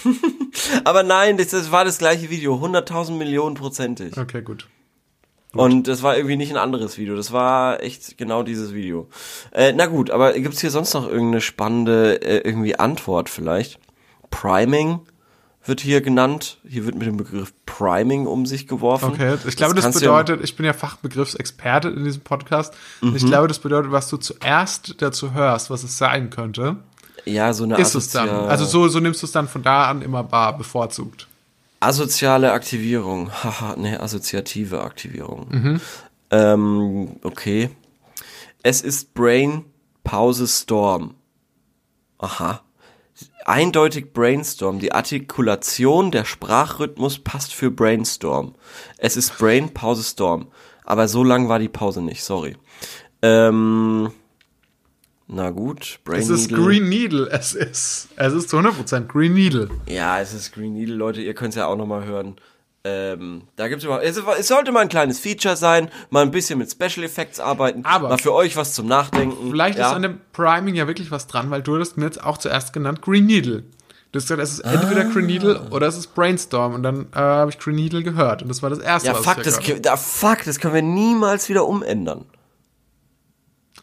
[0.84, 4.16] Aber nein, das, das war das gleiche Video, 100.000 Millionen prozentig.
[4.16, 4.66] Okay, gut.
[5.52, 9.08] Und das war irgendwie nicht ein anderes Video, das war echt genau dieses Video.
[9.50, 13.80] Äh, na gut, aber gibt's hier sonst noch irgendeine spannende äh, irgendwie Antwort vielleicht?
[14.30, 15.00] Priming
[15.64, 16.58] wird hier genannt.
[16.66, 19.10] Hier wird mit dem Begriff Priming um sich geworfen.
[19.12, 22.72] Okay, ich glaube, das, kannst du ja- bedeutet, ich bin ja Fachbegriffsexperte in diesem Podcast.
[23.14, 26.76] Ich glaube, das bedeutet, was du zuerst dazu hörst, was es sein könnte,
[27.24, 28.28] Ja, so eine ist es dann.
[28.28, 31.26] Also so, so nimmst du es dann von da an immer wahr, bevorzugt.
[31.80, 33.30] Asoziale Aktivierung.
[33.42, 35.46] Haha, ne, assoziative Aktivierung.
[35.50, 35.80] Mhm.
[36.30, 37.70] Ähm, okay.
[38.62, 39.64] Es ist Brain
[40.04, 41.14] Pause Storm.
[42.18, 42.60] Aha.
[43.46, 44.78] Eindeutig Brainstorm.
[44.78, 48.54] Die Artikulation, der Sprachrhythmus passt für Brainstorm.
[48.98, 50.48] Es ist Brain Pause Storm.
[50.84, 52.56] Aber so lang war die Pause nicht, sorry.
[53.22, 54.12] Ähm,
[55.32, 56.64] na gut, Brain Es ist Needle.
[56.66, 57.28] Green Needle.
[57.30, 59.68] Es ist, es ist zu 100% Green Needle.
[59.86, 62.36] Ja, es ist Green Needle, Leute, ihr könnt es ja auch nochmal hören.
[62.82, 66.58] Ähm, da gibt's immer, es, es sollte mal ein kleines Feature sein, mal ein bisschen
[66.58, 69.50] mit Special Effects arbeiten, Aber- mal für euch was zum Nachdenken.
[69.50, 69.88] Vielleicht ja.
[69.90, 72.72] ist an dem Priming ja wirklich was dran, weil du hattest mir jetzt auch zuerst
[72.72, 73.64] genannt Green Needle.
[74.12, 76.74] Du hast gesagt, es ist entweder Green Needle oder es ist Brainstorm.
[76.74, 78.42] Und dann äh, habe ich Green Needle gehört.
[78.42, 80.82] Und das war das erste, Ja, was fuck ich das, da, fuck, das können wir
[80.82, 82.24] niemals wieder umändern.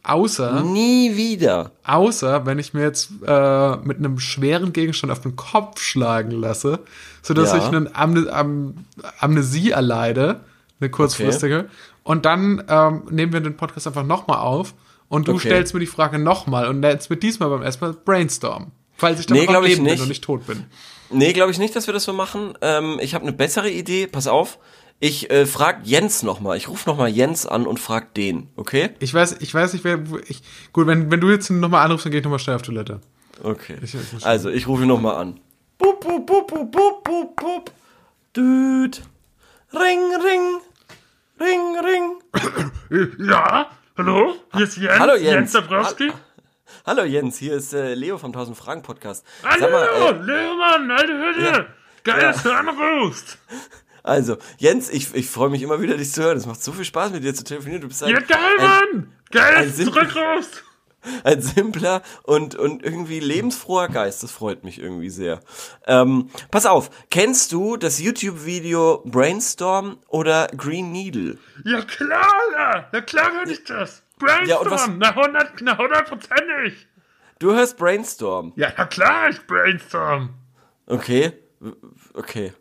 [0.08, 1.72] Außer, Nie wieder.
[1.84, 6.80] außer, wenn ich mir jetzt äh, mit einem schweren Gegenstand auf den Kopf schlagen lasse,
[7.22, 7.58] sodass Ja.
[7.58, 8.86] ich eine Amne Am
[9.20, 10.39] Amnesie erleide,
[10.80, 11.70] eine kurzfristige.
[12.04, 14.74] Und dann ähm, nehmen wir den Podcast einfach nochmal auf
[15.10, 15.48] und du Okay.
[15.50, 18.72] stellst mir die Frage nochmal und nennst mir diesmal beim ersten Mal Brainstorm.
[18.96, 20.02] Falls ich dann Nee, noch Leben bin nicht.
[20.02, 20.65] und nicht tot bin.
[21.10, 22.54] Nee, glaube ich nicht, dass wir das so machen.
[22.62, 24.58] Ähm, ich habe eine bessere Idee, pass auf.
[24.99, 26.57] Ich äh, frag Jens nochmal.
[26.57, 28.89] Ich rufe nochmal Jens an und frag den, okay?
[28.99, 29.99] Ich weiß, ich weiß nicht, wer.
[30.27, 30.41] Ich,
[30.73, 32.99] gut, wenn, wenn du jetzt nochmal anrufst, dann gehe ich nochmal schnell auf Toilette.
[33.43, 33.77] Okay.
[33.83, 35.39] Ich- also, ich rufe ihn nochmal an.
[35.77, 37.71] Bup, bup, bup, bup, bup, bup, bup.
[38.36, 39.01] Düt.
[39.73, 40.62] Ring, ring.
[41.39, 43.12] Ring, ring.
[43.29, 44.36] Ja, hallo?
[44.53, 44.99] Hier ist Jens.
[44.99, 45.23] Hallo, Jens.
[45.25, 46.12] Jens Dabrowski.
[46.86, 49.25] Hallo Jens, hier ist äh, Leo vom 1000 Fragen Podcast.
[49.43, 51.41] Hallo, Sag mal, äh, Leomann, alte Hütte.
[51.45, 51.65] Ja.
[52.03, 52.31] Geil, Ja.
[52.31, 53.38] dass du anrufst.
[54.08, 56.38] Also, Jens, ich, ich freue mich immer wieder, dich zu hören.
[56.38, 57.82] Es macht so viel Spaß, mit dir zu telefonieren.
[57.82, 59.13] Du bist ein, Ja, geil, ein, Mann.
[59.32, 60.63] Geil, Sim- zurückrufst.
[61.24, 64.24] ein simpler und, und irgendwie lebensfroher Geist.
[64.24, 65.39] Das freut mich irgendwie sehr.
[65.86, 71.38] Ähm, pass auf, kennst du das YouTube-Video Brainstorm oder Green Needle?
[71.63, 72.89] Ja, klar, ja.
[72.91, 74.04] Ja, klar kann ich das.
[74.20, 76.74] Brainstorm, Ja, und was- na 100, na 100%ig.
[77.39, 78.52] Du hörst Brainstorm.
[78.56, 80.30] Ja, na klar, ich brainstorm.
[80.88, 81.34] Okay,
[82.15, 82.52] okay.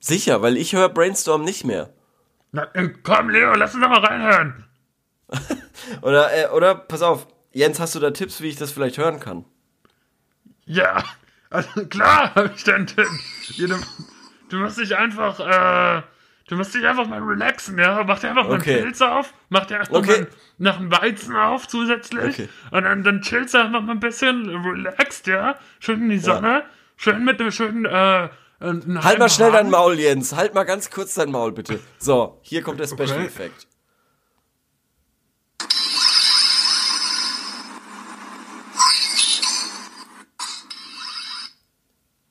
[0.00, 1.90] Sicher, weil ich höre Brainstorm nicht mehr.
[2.52, 4.64] Na, äh, komm, Leo, lass uns doch mal reinhören.
[6.02, 9.18] Oder, äh, oder, pass auf, Jens, hast du da Tipps, wie ich das vielleicht hören
[9.20, 9.44] kann?
[10.66, 11.02] Ja,
[11.50, 13.06] also klar habe ich dann Tipp.
[13.56, 13.66] Ja,
[14.50, 16.02] du, musst dich einfach, äh,
[16.48, 18.04] du musst dich einfach mal relaxen, ja.
[18.04, 18.74] Mach dir einfach mal Okay.
[18.74, 20.20] einen Pilz auf, mach dir einfach Okay.
[20.20, 22.34] mal noch einen Weizen auf zusätzlich.
[22.40, 22.48] Okay.
[22.70, 25.56] Und dann, dann chillst du einfach mal ein bisschen, relaxed, ja.
[25.80, 26.64] Schön in die Sonne,
[26.96, 28.28] schön mit einem schönen, äh,
[28.60, 29.70] einen Halt mal schnell dein Haken.
[29.70, 30.34] Maul, Jens.
[30.34, 31.80] Halt mal ganz kurz dein Maul, bitte.
[31.98, 33.26] So, hier kommt der Special Okay.
[33.26, 33.66] Effekt.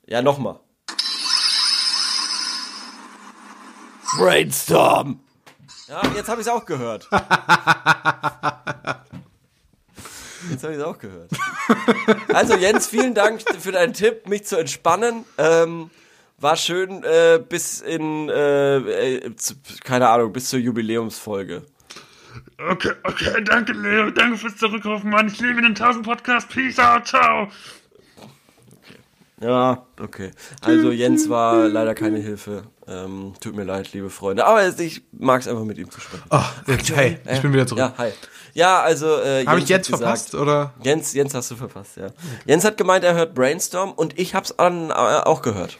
[0.06, 0.60] Ja, nochmal.
[4.18, 5.20] Brainstorm.
[5.88, 7.08] Ja, jetzt habe ich es auch gehört.
[10.50, 11.30] Jetzt habe ich es auch gehört.
[12.34, 15.26] Also Jens, vielen Dank für deinen Tipp, mich zu entspannen.
[15.38, 15.92] Ähm,
[16.40, 21.64] war schön äh, bis in, äh, äh, zu, keine Ahnung, bis zur Jubiläumsfolge.
[22.72, 25.28] Okay, okay, danke, Leo, danke fürs Zurückrufen, Mann.
[25.28, 26.50] Ich liebe den 1000 Podcast.
[26.50, 27.48] Peace out, ciao.
[29.42, 30.32] Ja, okay.
[30.62, 32.64] Also Jens war leider keine Hilfe.
[32.88, 34.46] Ähm, tut mir leid, liebe Freunde.
[34.46, 36.24] Aber ich mag es einfach mit ihm zu sprechen.
[36.30, 36.44] Oh,
[36.96, 37.80] hey, ich bin wieder zurück.
[37.80, 38.12] Ja, hi.
[38.54, 40.74] Ja, also äh, Habe ich hat jetzt gesagt- verpasst, oder?
[40.82, 42.08] Jens, Jens hast du verpasst, ja.
[42.46, 45.78] Jens hat gemeint, er hört Brainstorm und ich hab's an, äh, auch gehört.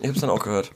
[0.00, 0.70] Ich hab's dann auch gehört.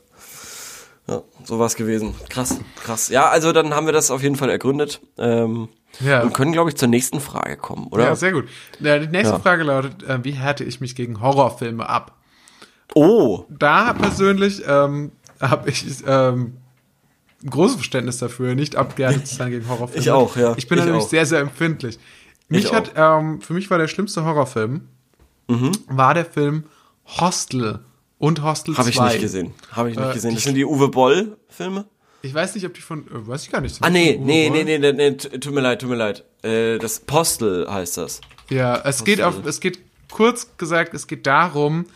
[1.06, 2.14] Ja, so war's gewesen.
[2.28, 3.09] Krass, krass.
[3.09, 5.00] Ja, also dann haben wir das auf jeden Fall ergründet.
[5.18, 6.22] Ähm, Ja.
[6.22, 8.04] Und können, glaube ich, zur nächsten Frage kommen, oder?
[8.04, 8.46] Ja, sehr gut.
[8.78, 9.38] Die nächste Ja.
[9.40, 12.16] Frage lautet, äh, wie härte ich mich gegen Horrorfilme ab?
[12.94, 16.56] oh, Da persönlich ähm, habe ich ähm,
[17.42, 20.00] ein großes Verständnis dafür, nicht abgehärtet zu sein gegen Horrorfilme.
[20.00, 20.54] Ich auch, ja.
[20.56, 21.09] Ich bin Ich natürlich auch.
[21.09, 21.98] sehr, sehr empfindlich.
[22.48, 24.87] Mich Ich hat, ähm, für mich war der schlimmste Horrorfilm,
[25.48, 25.73] Mhm.
[25.88, 26.64] war der Film
[27.21, 27.81] Hostel
[28.21, 29.08] und Hostel habe ich 2.
[29.08, 29.52] nicht gesehen.
[29.73, 30.35] Habe ich nicht Äh, gesehen.
[30.35, 31.87] Das sind die Uwe Boll-Filme?
[32.23, 33.79] Ich weiß nicht, ob die von, äh, weiß ich gar nicht.
[33.81, 36.23] Ah, nee, nee, nee, nee, nee, nee, tut mir leid, tut mir leid.
[36.42, 38.21] Äh, das Postel heißt das.
[38.50, 39.79] Ja, es geht auf, es geht
[40.10, 41.87] kurz gesagt, es geht darum,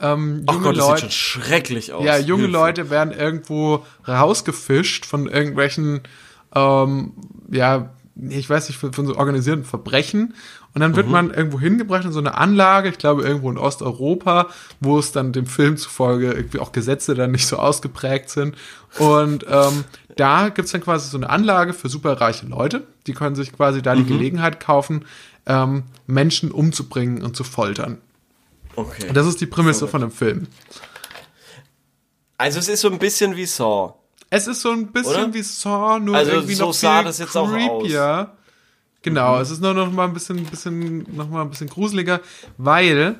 [0.00, 2.04] ähm, Oh junge Gott, das sieht schon schrecklich aus.
[2.04, 2.52] ja, junge Hilfe.
[2.58, 6.00] Leute werden irgendwo rausgefischt von irgendwelchen,
[6.54, 7.12] ähm,
[7.50, 7.90] ja,
[8.30, 10.34] ich weiß nicht, von so organisierten Verbrechen.
[10.74, 14.48] Und dann wird man irgendwo hingebracht in so eine Anlage, ich glaube irgendwo in Osteuropa,
[14.80, 18.56] wo es dann dem Film zufolge irgendwie auch Gesetze dann nicht so ausgeprägt sind.
[18.98, 19.84] Und ähm,
[20.16, 22.82] da gibt's dann quasi so eine Anlage für superreiche Leute.
[23.06, 25.04] Die können sich quasi da die Gelegenheit kaufen,
[25.46, 27.98] ähm, Menschen umzubringen und zu foltern.
[28.74, 29.10] Okay.
[29.12, 30.48] Das ist die Prämisse von dem Film.
[32.36, 33.94] Also es ist so ein bisschen wie Saw.
[34.30, 35.34] Es ist so ein bisschen Oder?
[35.34, 37.88] wie Saw, nur Also irgendwie so noch sah viel das jetzt auch aus.
[39.04, 39.14] Mhm.
[39.14, 42.20] Genau, es ist nur noch mal ein bisschen, bisschen, noch mal ein bisschen gruseliger,
[42.56, 43.16] weil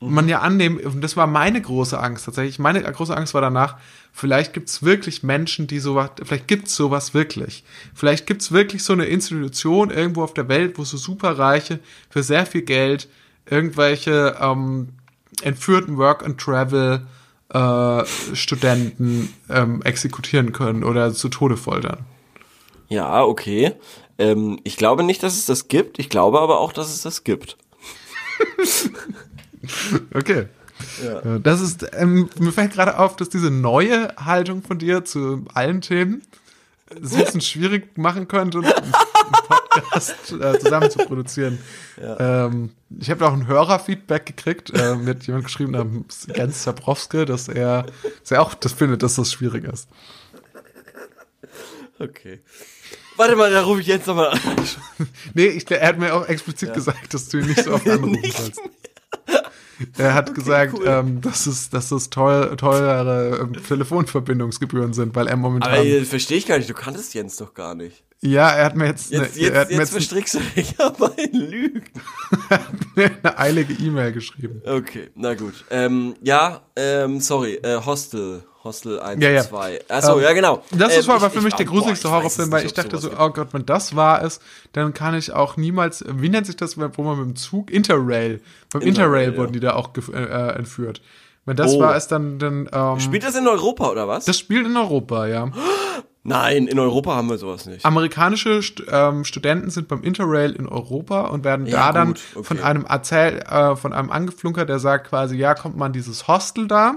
[0.00, 0.14] Mhm.
[0.14, 3.76] man ja annehmen, und das war meine große Angst tatsächlich, meine große Angst war danach,
[4.12, 7.64] vielleicht gibt's wirklich Menschen, die sowas, vielleicht gibt's sowas wirklich.
[7.94, 12.46] Vielleicht gibt's wirklich so eine Institution irgendwo auf der Welt, wo so Superreiche für sehr
[12.46, 13.08] viel Geld
[13.50, 14.90] irgendwelche ähm,
[15.42, 17.06] entführten Work and Travel
[17.52, 18.04] äh,
[18.34, 22.04] Studenten ähm, exekutieren können oder zu Tode foltern.
[22.88, 23.74] Ja, okay.
[24.18, 25.98] Ähm, ich glaube nicht, dass es das gibt.
[25.98, 27.56] Ich glaube aber auch, dass es das gibt.
[30.14, 30.46] Okay.
[31.02, 35.44] Äh, Das ist, ähm, mir fällt gerade auf, dass diese neue Haltung von dir zu
[35.52, 36.22] allen Themen
[37.02, 38.92] es ein bisschen schwierig machen könnte, einen
[39.70, 41.58] Podcast äh, zusammen zu produzieren.
[42.00, 44.70] Ähm, ich habe auch ein Hörerfeedback gekriegt.
[44.70, 47.84] Äh, mir hat jemand geschrieben, namens Jens Zabrowski, dass er,
[48.20, 49.88] dass er auch das findet, dass das schwierig ist.
[51.98, 52.40] Okay.
[53.16, 54.38] Warte mal, da rufe ich jetzt nochmal an.
[55.34, 58.22] Nee, ich, er hat mir auch explizit gesagt, dass du ihn nicht so oft anrufen
[58.30, 58.60] sollst.
[59.96, 60.84] Er hat gesagt, cool.
[60.86, 65.72] ähm, dass es, dass es teuer, teurere ähm, Telefonverbindungsgebühren sind, weil er momentan.
[65.72, 68.02] Aber äh, verstehe ich gar nicht, du kanntest Jens doch gar nicht.
[68.20, 70.80] ja, er hat mir jetzt, Jetzt, eine, er hat jetzt, jetzt jetzt verstrickst du dich
[70.80, 71.84] aber in Lügen.
[72.96, 74.62] eine, eine eilige E-Mail geschrieben.
[74.66, 75.64] Okay, na gut.
[75.70, 78.42] Ähm, ja, ähm, sorry, äh, Hostel.
[78.68, 79.40] Hostel 1 Ja, ja.
[79.42, 79.80] und 2.
[79.88, 80.62] Achso, Ähm, ja, genau.
[80.70, 82.72] Das Ähm, ist aber ich- für ich- mich der oh, gruseligste ich Horrorfilm, weil ich
[82.74, 84.40] dachte so, oh Gott, wenn das wahr ist,
[84.72, 88.40] dann kann ich auch niemals, wie nennt sich das, wo man mit dem Zug, Interrail,
[88.72, 88.88] beim Interrail,
[89.28, 89.52] Interrail, wurden ja.
[89.52, 91.00] die da auch gef- äh, entführt.
[91.44, 91.80] Wenn das Oh.
[91.80, 94.26] war, ist dann, dann ähm, Spielt das in Europa oder was?
[94.26, 95.50] das spielt in Europa, ja.
[96.28, 97.84] Nein, in Europa haben wir sowas nicht.
[97.84, 98.60] Amerikanische
[98.90, 102.44] ähm, Studenten sind beim Interrail in Europa und werden Ja, da dann gut, okay.
[102.44, 106.68] von einem Erzähl, äh, von einem Angeflunker, der sagt quasi, ja, kommt man dieses Hostel
[106.68, 106.96] da,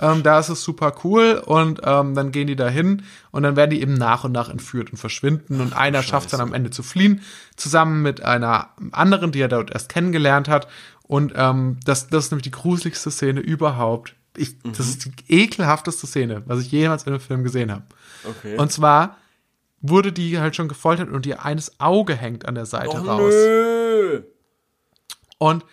[0.00, 3.56] ähm, da ist es super cool und ähm, dann gehen die da hin und dann
[3.56, 6.54] werden die eben nach und nach entführt und verschwinden und einer schafft es dann am
[6.54, 7.22] Ende zu fliehen,
[7.56, 10.68] zusammen mit einer anderen, die er dort erst kennengelernt hat
[11.10, 14.14] und ähm, das, das ist nämlich die gruseligste Szene überhaupt.
[14.36, 14.92] Ich, Das Mhm.
[14.92, 17.84] ist die ekelhafteste Szene, was ich jemals in einem Film gesehen habe.
[18.28, 18.56] Okay.
[18.56, 19.16] Und zwar
[19.80, 23.32] wurde die halt schon gefoltert und ihr eines Auge hängt an der Seite oh, raus.
[23.32, 24.22] nö.
[25.38, 25.64] Und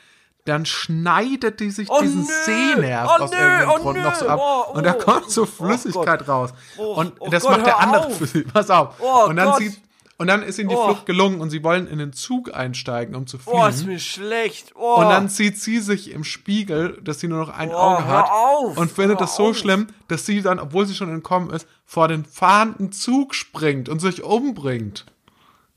[0.45, 2.27] dann schneidet die sich Oh, diesen nö.
[2.45, 3.37] Sehnerv Oh, aus nö.
[3.37, 4.03] irgendeinem Oh, Grund nö.
[4.03, 4.39] noch so ab.
[4.41, 4.97] Oh, und da oh.
[5.03, 6.51] kommt so Oh Flüssigkeit raus.
[6.77, 8.43] Und das Gott, macht der andere für sie.
[8.43, 8.97] Pass auf.
[9.27, 9.57] Und dann Gott.
[9.59, 9.81] sieht
[10.17, 10.85] und dann ist ihnen die Oh.
[10.85, 13.55] Flucht gelungen und sie wollen in den Zug einsteigen, um zu fliehen.
[13.59, 14.73] Oh, ist mir schlecht.
[14.75, 14.95] Oh.
[14.95, 18.17] Und dann sieht sie sich im Spiegel, dass sie nur noch ein Oh, Auge hör
[18.17, 19.57] hat auf, und findet hör das so auf.
[19.57, 23.99] schlimm, dass sie dann, obwohl sie schon entkommen ist, vor den fahrenden Zug springt und
[23.99, 25.05] sich umbringt.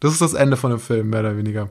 [0.00, 1.70] Das ist das Ende von dem Film, mehr oder weniger.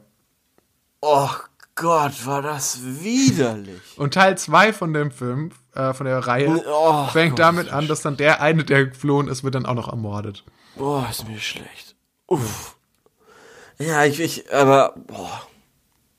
[1.01, 1.29] oh
[1.75, 3.79] Gott, war das widerlich.
[3.95, 7.87] Und Teil 2 von dem Film, äh, von der Reihe, Oh, fängt Gott, damit an,
[7.87, 10.43] dass dann der eine, der geflohen ist, wird dann auch noch ermordet.
[10.75, 11.88] Boah, ist mir schlecht.
[12.29, 12.75] Uff.
[13.79, 15.41] Ja, ich, ich, aber, boah.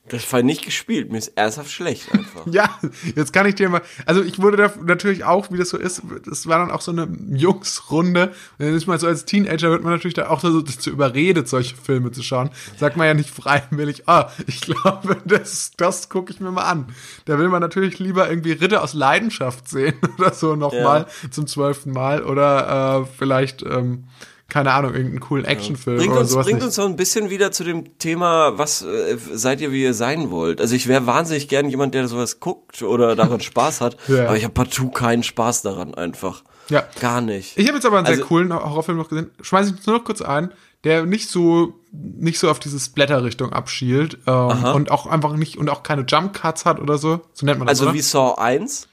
[0.09, 1.13] Das Fall nicht gespielt.
[1.13, 2.47] Mir ist ernsthaft schlecht einfach.
[2.51, 2.81] Ja,
[3.15, 6.03] jetzt kann ich dir mal, also ich wurde da natürlich auch, wie das so ist,
[6.29, 8.29] es war dann auch so eine Jungsrunde.
[8.59, 11.49] Und dann ist man so als Teenager wird man natürlich da auch so dazu überredet,
[11.49, 12.51] solche Filme zu schauen.
[12.77, 16.87] Sagt man ja nicht freiwillig, ah, ich glaube, das, das gucke ich mir mal an.
[17.27, 21.93] Da will man natürlich lieber irgendwie Ritter aus Leidenschaft sehen oder so nochmal zum zwölften
[21.93, 24.05] Mal oder äh, vielleicht, ähm,
[24.51, 26.67] keine Ahnung, irgendeinen coolen Actionfilm Bringt oder uns, sowas bringt nicht.
[26.67, 30.31] uns so ein bisschen wieder zu dem Thema, was äh, seid ihr, wie ihr sein
[30.31, 30.61] wollt.
[30.61, 34.27] Also ich wäre wahnsinnig gern jemand, der sowas guckt oder daran Spaß hat, Ja.
[34.27, 36.43] aber ich habe partout keinen Spaß daran einfach.
[36.69, 36.85] Ja.
[37.01, 37.57] Gar nicht.
[37.59, 39.31] Ich habe jetzt aber einen sehr Also- coolen Horrorfilm noch gesehen.
[39.41, 40.53] Schmeiß ich nur noch kurz ein,
[40.85, 45.69] der nicht so nicht so auf diese Splatter-Richtung abschielt ähm, und auch einfach nicht und
[45.69, 47.21] auch keine Jump Cuts hat oder so.
[47.33, 47.81] So nennt man das.
[47.81, 47.95] also oder?
[47.95, 48.87] wie Saw 1?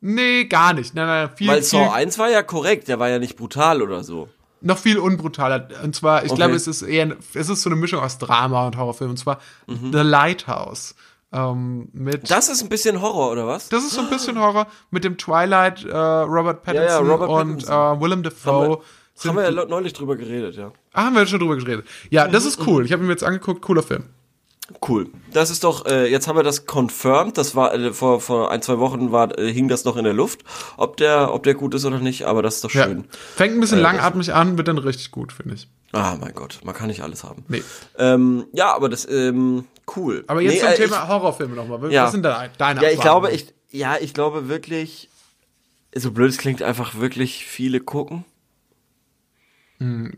[0.00, 0.94] Nee, gar nicht.
[0.94, 3.82] Nein, nein, viel, Weil viel, Saw 1 war ja korrekt, der war ja nicht brutal
[3.82, 4.28] oder so.
[4.60, 5.68] Noch viel unbrutaler.
[5.82, 6.36] Und zwar, ich Okay.
[6.38, 9.10] glaube, es ist eher, es ist so eine Mischung aus Drama und Horrorfilm.
[9.10, 9.92] Und zwar Mhm.
[9.92, 10.94] The Lighthouse.
[11.32, 13.68] Ähm, mit Das ist ein bisschen Horror, oder was?
[13.68, 17.48] Das ist so ein bisschen Horror mit dem Twilight, äh, Robert Pattinson ja, Robert und
[17.58, 17.96] Pattinson.
[17.98, 18.80] Äh, Willem Dafoe.
[19.24, 20.72] Haben wir ja le- neulich drüber geredet, ja.
[20.92, 21.86] ah, haben wir schon drüber geredet.
[22.08, 22.84] Ja, das ist cool.
[22.86, 23.60] Ich habe ihn jetzt angeguckt.
[23.62, 24.04] Cooler Film.
[24.86, 25.08] Cool.
[25.32, 27.36] Das ist doch, äh, jetzt haben wir das confirmed.
[27.36, 30.12] Das war äh, vor, vor ein, zwei Wochen war, äh, hing das noch in der
[30.12, 30.40] Luft,
[30.76, 32.84] ob der, ob der gut ist oder nicht, aber das ist doch Ja.
[32.84, 33.04] schön.
[33.36, 35.68] Fängt ein bisschen Äh, langatmig an, wird dann richtig gut, finde ich.
[35.92, 37.44] Ah, mein Gott, man kann nicht alles haben.
[37.48, 37.64] Nee.
[37.98, 39.64] Ähm, ja, aber das, ähm,
[39.96, 40.24] cool.
[40.28, 41.82] Aber jetzt nee, zum äh, Thema Horrorfilme nochmal.
[41.82, 42.06] Was Ja.
[42.10, 45.08] sind da deine Ich, ja, ich glaube, ich, ja, ich glaube wirklich,
[45.94, 48.24] so blöd es klingt, einfach wirklich viele gucken.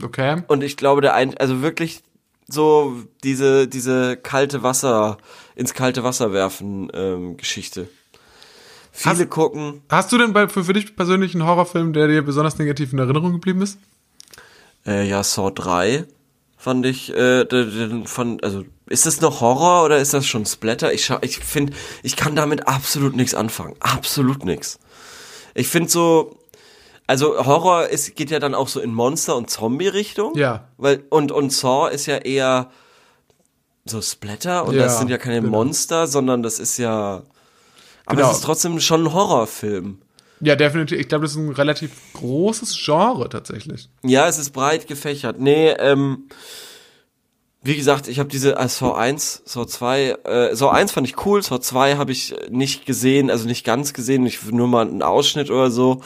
[0.03, 0.43] Okay.
[0.49, 2.03] Und ich glaube, der ein, also wirklich
[2.49, 5.19] so diese, diese kalte Wasser,
[5.55, 7.89] ins kalte Wasser werfen, ähm, Geschichte.
[8.91, 9.83] Viele Hast- gucken.
[9.89, 12.99] Hast du denn bei, für, für dich persönlich einen Horrorfilm, der dir besonders negativ in
[12.99, 13.79] Erinnerung geblieben ist?
[14.87, 16.05] Äh, ja, Saw 3
[16.59, 20.93] fand ich, äh, von, also, ist das noch Horror oder ist das schon Splatter?
[20.93, 21.73] Ich ich finde,
[22.03, 23.75] ich kann damit absolut nichts anfangen.
[23.81, 24.79] Absolut nichts.
[25.55, 26.37] Ich finde so,
[27.07, 30.37] also Horror ist, geht ja dann auch so in Monster- und Zombie-Richtung.
[30.37, 30.69] Ja.
[30.79, 32.71] Weil, und, und Saw ist ja eher
[33.85, 35.51] so Splatter und Ja, das sind ja keine genau.
[35.59, 37.23] Monster, sondern das ist ja,
[38.07, 38.31] aber Genau.
[38.31, 39.99] es ist trotzdem schon ein Horrorfilm.
[40.41, 40.99] Ja, definitiv.
[40.99, 43.89] Ich glaube, das ist ein relativ großes Genre tatsächlich.
[44.03, 45.39] Ja, es ist breit gefächert.
[45.41, 46.29] Nee, ähm,
[47.65, 51.25] wie gesagt, ich habe diese äh, Saw 1, Saw 2, äh, Saw 1 fand ich
[51.25, 55.03] cool, Saw 2 habe ich nicht gesehen, also nicht ganz gesehen, ich nur mal einen
[55.03, 56.01] Ausschnitt oder so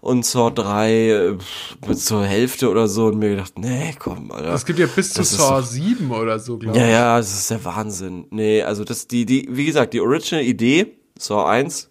[0.00, 1.38] und Saw 3 äh,
[1.86, 4.54] mit zur Hälfte oder so und mir gedacht, nee, komm, Alter.
[4.54, 6.90] Es gibt ja bis zu Saw doch- 7 oder so, glaube Ja, ich.
[6.92, 8.26] ja, das ist der Wahnsinn.
[8.30, 11.90] Nee, also das, die, die, wie gesagt, die Original Idee, Saw 1,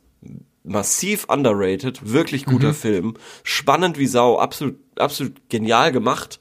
[0.64, 6.40] massiv underrated, wirklich guter Film, spannend wie Sau, absolut, absolut genial gemacht,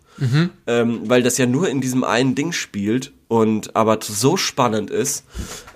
[0.67, 5.25] ähm, weil das ja nur in diesem einen Ding spielt und aber so spannend ist,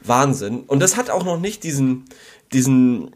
[0.03, 0.61] Wahnsinn.
[0.61, 2.05] Und das hat auch noch nicht diesen,
[2.53, 3.11] diesen,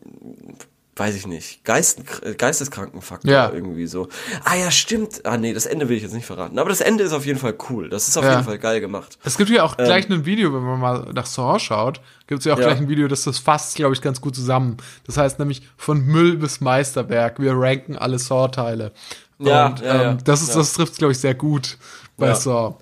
[0.96, 2.02] weiß ich nicht, Geist,
[2.38, 3.52] Geisteskrankenfaktor Ja.
[3.52, 4.08] irgendwie so.
[4.44, 5.24] Ah ja, stimmt.
[5.26, 6.58] Ah nee, das Ende will ich jetzt nicht verraten.
[6.58, 7.88] Aber das Ende ist auf jeden Fall cool.
[7.88, 8.32] Das ist auf Ja.
[8.32, 9.18] jeden Fall geil gemacht.
[9.24, 12.44] Es gibt ja auch gleich ein Video, wenn man mal nach Saw schaut, gibt es
[12.46, 12.62] ja auch Ähm.
[12.62, 12.68] Ja.
[12.70, 14.76] gleich ein Video, das das fasst, glaube ich, ganz gut zusammen.
[15.06, 17.38] Das heißt nämlich von Müll bis Meisterwerk.
[17.40, 18.92] Wir ranken alle Saw-Teile.
[19.38, 20.10] Ja, Und ja, ja.
[20.12, 20.56] ähm, das ist, Ja.
[20.56, 21.78] das trifft, glaube ich, sehr gut
[22.16, 22.34] bei Ja.
[22.34, 22.76] Saw.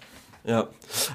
[0.45, 0.69] Ja.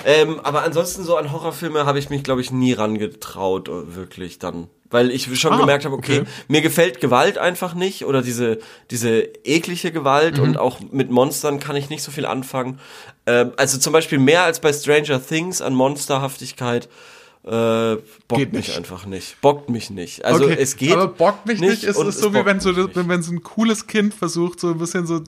[0.06, 4.40] Ähm, aber ansonsten so an Horrorfilme habe ich mich, glaube ich, nie rangetraut, äh, wirklich
[4.40, 4.68] dann.
[4.90, 6.30] Weil ich schon Ah, gemerkt habe, okay, okay.
[6.50, 8.60] mir gefällt Gewalt einfach nicht oder diese,
[8.92, 10.44] diese eklige Gewalt Mhm.
[10.44, 12.78] und auch mit Monstern kann ich nicht so viel anfangen.
[13.26, 16.90] Ähm, also zum Beispiel mehr als bei Stranger Things an Monsterhaftigkeit.
[17.44, 17.96] Äh,
[18.28, 18.78] bockt Geht mich nicht.
[18.78, 19.42] einfach nicht.
[19.42, 20.24] Bockt mich nicht.
[20.26, 20.94] Also okay, es geht.
[20.94, 22.96] aber bockt mich nicht, ist und es so wie wenn so, nicht.
[22.96, 25.22] wenn, wenn so ein cooles Kind versucht, so ein bisschen so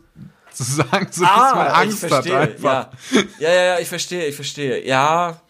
[0.53, 2.89] zu sagen, so dass man Ah, Angst ich hat einfach.
[3.11, 3.21] Ja.
[3.39, 4.85] ja, ja, ja, ich verstehe, ich verstehe.
[4.85, 5.41] Ja,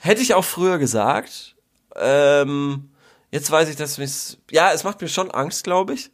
[0.00, 1.54] hätte ich auch früher gesagt.
[1.94, 2.90] Ähm,
[3.30, 6.10] jetzt weiß ich, dass mich ja, es macht mir schon Angst, glaube ich.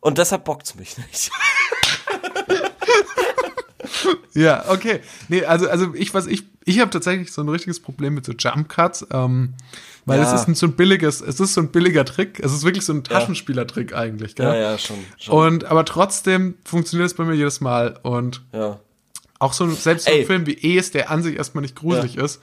[0.00, 1.30] Und deshalb bockt's mich nicht.
[4.34, 5.00] Ja, okay.
[5.28, 8.32] Nee, also, also ich, was ich, ich habe tatsächlich so ein richtiges Problem mit so
[8.32, 9.54] Jump Cuts, ähm,
[10.06, 10.24] weil Ja.
[10.24, 12.84] es ist ein, so ein billiges, es ist so ein billiger Trick, es ist wirklich
[12.84, 14.46] so ein Taschenspielertrick eigentlich, gell?
[14.46, 14.96] Ja, ja, schon.
[15.18, 15.34] schon.
[15.34, 18.78] Und, aber trotzdem funktioniert es bei mir jedes Mal und ja.
[19.38, 20.24] auch so ein, selbst so ein Ey.
[20.24, 22.40] Film wie Es, der an sich erstmal nicht gruselig ist,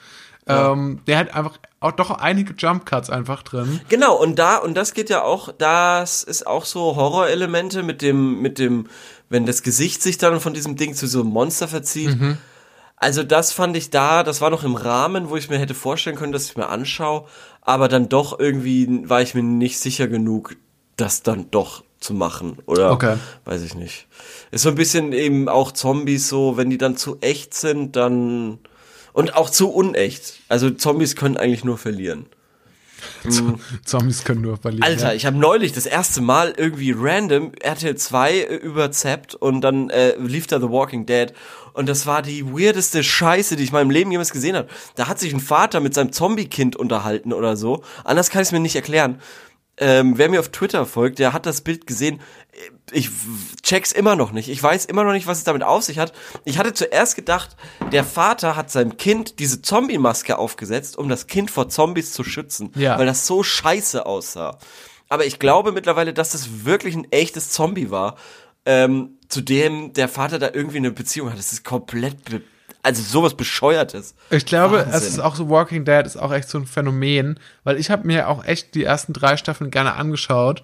[0.49, 3.81] ähm, der hat einfach auch doch einige Jump Cuts einfach drin.
[3.89, 8.41] Genau, und da, und das geht ja auch, das ist auch so Horrorelemente mit dem,
[8.41, 8.87] mit dem,
[9.29, 12.17] wenn das Gesicht sich dann von diesem Ding zu so einem Monster verzieht.
[12.95, 16.15] Also das fand ich da, das war noch im Rahmen, wo ich mir hätte vorstellen
[16.15, 17.25] können, dass ich mir anschaue,
[17.61, 20.55] aber dann doch irgendwie war ich mir nicht sicher genug,
[20.95, 23.17] das dann doch zu machen oder Okay.
[23.45, 24.07] weiß ich nicht.
[24.51, 28.59] Ist so ein bisschen eben auch Zombies so, wenn die dann zu echt sind, dann
[29.13, 30.39] und auch zu unecht.
[30.47, 32.27] Also Zombies können eigentlich nur verlieren.
[33.85, 34.83] Zombies können nur verlieren.
[34.83, 35.13] Alter, ja.
[35.13, 40.15] ich habe neulich das erste Mal irgendwie random RTL 2 äh, überzappt und dann äh,
[40.17, 41.33] lief da The Walking Dead
[41.77, 44.67] und das war die weirdeste Scheiße, die ich in meinem Leben jemals gesehen habe.
[44.95, 47.83] Da hat sich ein Vater mit seinem Zombie-Kind unterhalten oder so.
[48.03, 49.19] Anders kann ich es mir nicht erklären.
[49.79, 52.19] Ähm, wer mir auf Twitter folgt, der hat das Bild gesehen.
[52.91, 53.09] Ich
[53.61, 54.49] check's immer noch nicht.
[54.49, 56.13] Ich weiß immer noch nicht, was es damit auf sich hat.
[56.45, 57.55] Ich hatte zuerst gedacht,
[57.91, 62.71] der Vater hat seinem Kind diese Zombie-Maske aufgesetzt, um das Kind vor Zombies zu schützen,
[62.75, 62.97] Ja.
[62.97, 64.57] weil das so scheiße aussah.
[65.09, 68.15] Aber ich glaube mittlerweile, dass das wirklich ein echtes Zombie war,
[68.65, 71.37] ähm, zu dem der Vater da irgendwie eine Beziehung hat.
[71.37, 72.17] Das ist komplett,
[72.87, 74.15] also sowas bescheuertes.
[74.29, 74.93] Ich glaube, Wahnsinn.
[74.93, 78.07] es ist auch so, Walking Dead ist auch echt so ein Phänomen, weil ich habe
[78.07, 80.63] mir auch echt die ersten drei Staffeln gerne angeschaut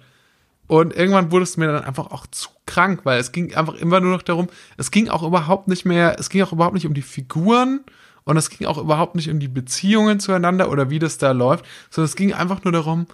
[0.66, 4.00] und irgendwann wurde es mir dann einfach auch zu krank, weil es ging einfach immer
[4.00, 4.48] nur noch darum,
[4.78, 7.80] es ging auch überhaupt nicht mehr, es ging auch überhaupt nicht um die Figuren
[8.24, 11.66] und es ging auch überhaupt nicht um die Beziehungen zueinander oder wie das da läuft,
[11.90, 13.06] sondern es ging einfach nur darum,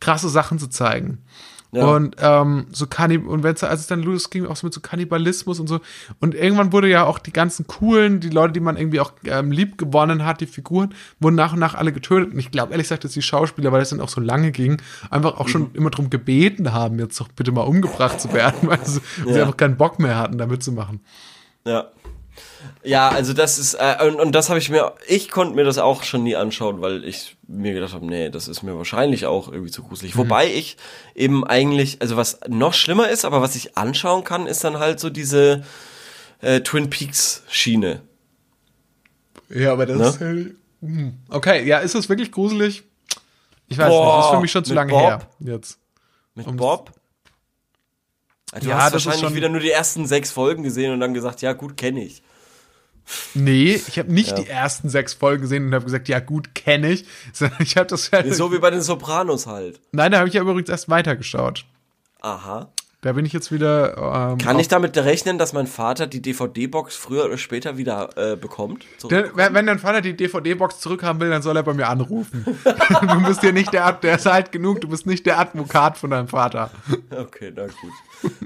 [0.00, 1.24] krasse Sachen zu zeigen.
[1.72, 1.86] Ja.
[1.86, 4.80] Und ähm, so Kannib und wenn es als es dann losging, auch so mit so
[4.80, 5.78] Kannibalismus und so.
[6.18, 9.52] Und irgendwann wurde ja auch die ganzen coolen, die Leute, die man irgendwie auch ähm,
[9.52, 12.32] lieb gewonnen hat, die Figuren, wurden nach und nach alle getötet.
[12.32, 14.82] Und ich glaube ehrlich gesagt, dass die Schauspieler, weil das dann auch so lange ging,
[15.10, 15.50] einfach auch Mhm.
[15.50, 19.30] schon immer drum gebeten haben, jetzt doch bitte mal umgebracht zu werden, weil sie, sie
[19.34, 19.42] Ja.
[19.42, 21.00] einfach keinen Bock mehr hatten, da mitzumachen.
[21.64, 21.86] Ja.
[22.82, 25.78] Ja, also das ist, äh, und, und das habe ich mir, ich konnte mir das
[25.78, 29.48] auch schon nie anschauen, weil ich mir gedacht habe, nee, das ist mir wahrscheinlich auch
[29.52, 30.16] irgendwie zu gruselig.
[30.16, 30.76] Wobei ich
[31.14, 34.98] eben eigentlich, also was noch schlimmer ist, aber was ich anschauen kann, ist dann halt
[35.00, 35.62] so diese
[36.40, 38.00] äh, Twin Peaks Schiene.
[39.48, 40.06] Ja, aber das Ne?
[40.06, 40.20] ist.
[40.20, 40.54] äh,
[40.86, 41.14] hm.
[41.28, 42.84] Okay, ja, ist das wirklich gruselig?
[43.68, 45.02] Ich weiß Boah, nicht, das ist für mich schon zu lange Bob?
[45.02, 45.20] her.
[45.40, 45.78] Jetzt.
[46.34, 46.92] Mit Um- Bob?
[48.60, 51.52] Du Ja, hast wahrscheinlich wieder nur die ersten sechs Folgen gesehen und dann gesagt, ja
[51.52, 52.22] gut, kenne ich.
[53.34, 54.36] Nee, ich habe nicht Ja.
[54.36, 57.04] die ersten sechs Folgen gesehen und habe gesagt, ja gut, kenne ich.
[57.32, 58.32] Sondern Ich habe das ja.
[58.32, 59.80] So wie bei den Sopranos halt.
[59.92, 61.64] Nein, da habe ich ja übrigens erst weitergeschaut.
[62.20, 62.70] Aha.
[63.02, 63.96] Da bin ich jetzt wieder.
[64.32, 68.36] Ähm, Kann ich damit rechnen, dass mein Vater die DVD-Box früher oder später wieder äh,
[68.36, 68.84] bekommt?
[69.10, 72.44] Der, wenn dein Vater die DVD-Box zurückhaben will, dann soll er bei mir anrufen.
[72.64, 76.10] du bist ja nicht der, der ist alt genug, du bist nicht der Advokat von
[76.10, 76.70] deinem Vater.
[77.10, 77.92] Okay, na gut.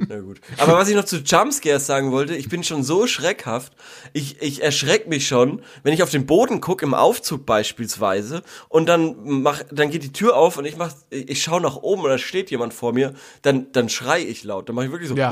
[0.09, 0.41] Na gut.
[0.59, 3.73] Aber was ich noch zu Jumpscares sagen wollte, ich bin schon so schreckhaft.
[4.13, 8.87] Ich, ich erschreck mich schon, wenn ich auf den Boden gucke, im Aufzug beispielsweise, und
[8.87, 12.11] dann mach, dann geht die Tür auf und ich mach, ich schaue nach oben und
[12.11, 14.69] da steht jemand vor mir, dann, dann schrei ich laut.
[14.69, 15.31] Dann mache ich wirklich so, Ja.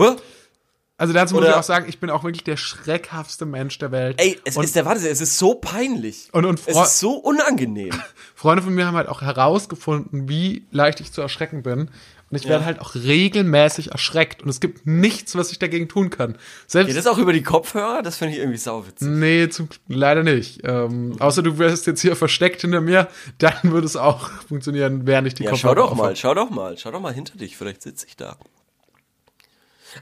[0.98, 3.90] Also dazu muss Oder- ich auch sagen, ich bin auch wirklich der schreckhaftste Mensch der
[3.90, 4.20] Welt.
[4.20, 6.28] Ey, es und, ist der, warte, es ist so peinlich.
[6.32, 7.90] Und- und es ist so unangenehm.
[8.36, 11.80] Freunde von mir haben halt auch herausgefunden, wie leicht ich zu erschrecken bin.
[12.30, 12.50] Und ich Ja.
[12.50, 14.42] werde halt auch regelmäßig erschreckt.
[14.44, 16.36] Und es gibt nichts, was ich dagegen tun kann.
[16.68, 16.88] Selbst.
[16.88, 18.02] Geht das auch über die Kopfhörer?
[18.02, 19.08] Das finde ich irgendwie sauwitzig.
[19.08, 20.60] Nee, zum, leider nicht.
[20.62, 23.08] Ähm, außer du wärst jetzt hier versteckt hinter mir,
[23.38, 25.98] dann würde es auch funktionieren, während ich die Ja, Kopfhörer schau doch aufhab.
[26.06, 28.36] mal, schau doch mal, schau doch mal hinter dich, vielleicht sitze ich da.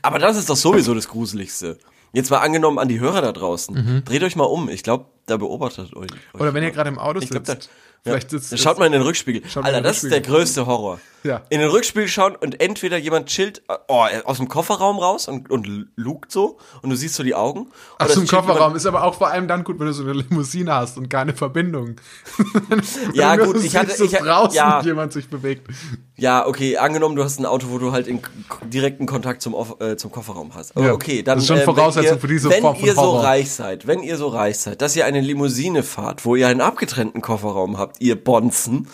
[0.02, 1.78] Aber das ist doch sowieso das Gruseligste.
[2.12, 4.02] Jetzt mal angenommen an die Hörer da draußen.
[4.04, 4.68] Dreht euch mal um.
[4.68, 6.10] Ich glaube, da beobachtet euch.
[6.10, 6.40] Mhm.
[6.40, 7.66] Oder wenn ihr gerade im Auto Ich glaub, sitzt.
[7.66, 7.70] da-
[8.02, 9.42] vielleicht Dann Schaut mal in den Rückspiegel.
[9.56, 10.38] Alter, den das ist der Rückspiegel.
[10.40, 11.00] größte Horror.
[11.22, 11.42] Ja.
[11.50, 15.88] In den Rückspiegel schauen und entweder jemand chillt oh, aus dem Kofferraum raus und, und
[15.96, 17.66] lugt so und du siehst so die Augen.
[17.98, 20.72] Es chillt Kofferraum ist aber auch vor allem dann gut, wenn du so eine Limousine
[20.74, 21.96] hast und keine Verbindung.
[23.14, 24.80] Ja, Wenn gut, ich siehst, hatte- ich- draußen ja.
[24.82, 25.68] jemand sich bewegt.
[26.16, 28.20] Ja, okay, angenommen, du hast ein Auto, wo du halt in
[28.64, 30.76] direkten Kontakt zum, äh, zum Kofferraum hast.
[30.76, 32.76] Aber Ja, okay, dann das ist schon äh, wenn Voraussetzung ihr, für diese wenn Form
[32.76, 33.24] von ihr so Horror.
[33.24, 36.60] reich seid, wenn ihr so reich seid, dass ihr eine Limousine fahrt, wo ihr einen
[36.60, 38.88] abgetrennten Kofferraum habt, ihr Bonzen,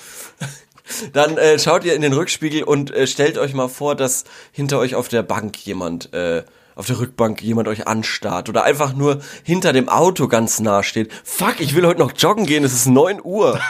[1.13, 4.79] dann äh, schaut ihr in den Rückspiegel und äh, stellt euch mal vor, dass hinter
[4.79, 6.45] euch auf der Bank jemand, äh,
[6.75, 11.13] auf der Rückbank jemand euch anstarrt oder einfach nur hinter dem Auto ganz nah steht.
[11.25, 13.61] Fuck, ich will heute noch joggen gehen, es ist 9 Uhr.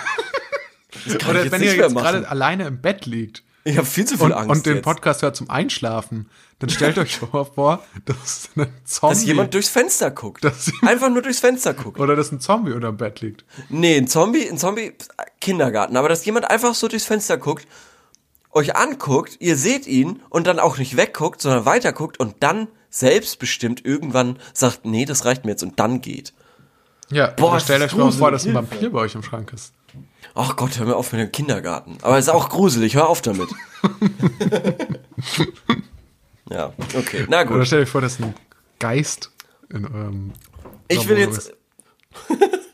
[1.05, 3.87] Das kann ich Oder wenn nicht ihr jetzt gerade alleine im Bett liegt Ich habe
[3.87, 4.85] viel zu viel und, Angst und den jetzt.
[4.85, 6.29] Podcast hört zum Einschlafen,
[6.61, 7.17] dann stellt euch
[7.55, 10.45] vor, dass ein Zombie Dass jemand durchs Fenster guckt.
[10.45, 11.99] Dass- Einfach nur durchs Fenster guckt.
[12.01, 13.45] oder dass ein Zombie unterm Bett liegt.
[13.69, 14.93] Nee, ein Zombie, ein Zombie,
[15.41, 15.97] Kindergarten.
[15.97, 17.67] Aber dass jemand einfach so durchs Fenster guckt,
[18.53, 23.85] euch anguckt, ihr seht ihn und dann auch nicht wegguckt, sondern weiterguckt und dann selbstbestimmt
[23.85, 26.33] irgendwann sagt, nee, das reicht mir jetzt und dann geht.
[27.11, 29.73] Ja, Boah, stellt das euch mal vor, dass ein Vampir bei euch im Schrank ist.
[30.35, 31.97] Ach Gott, hör mir auf mit dem Kindergarten.
[32.03, 33.49] Aber es ist auch gruselig, hör auf damit.
[36.51, 37.67] ja, okay, na Oder gut.
[37.67, 38.35] stellt euch vor, dass ein
[38.79, 39.31] Geist
[39.71, 40.33] in eurem
[40.89, 41.53] Ich will jetzt, ist.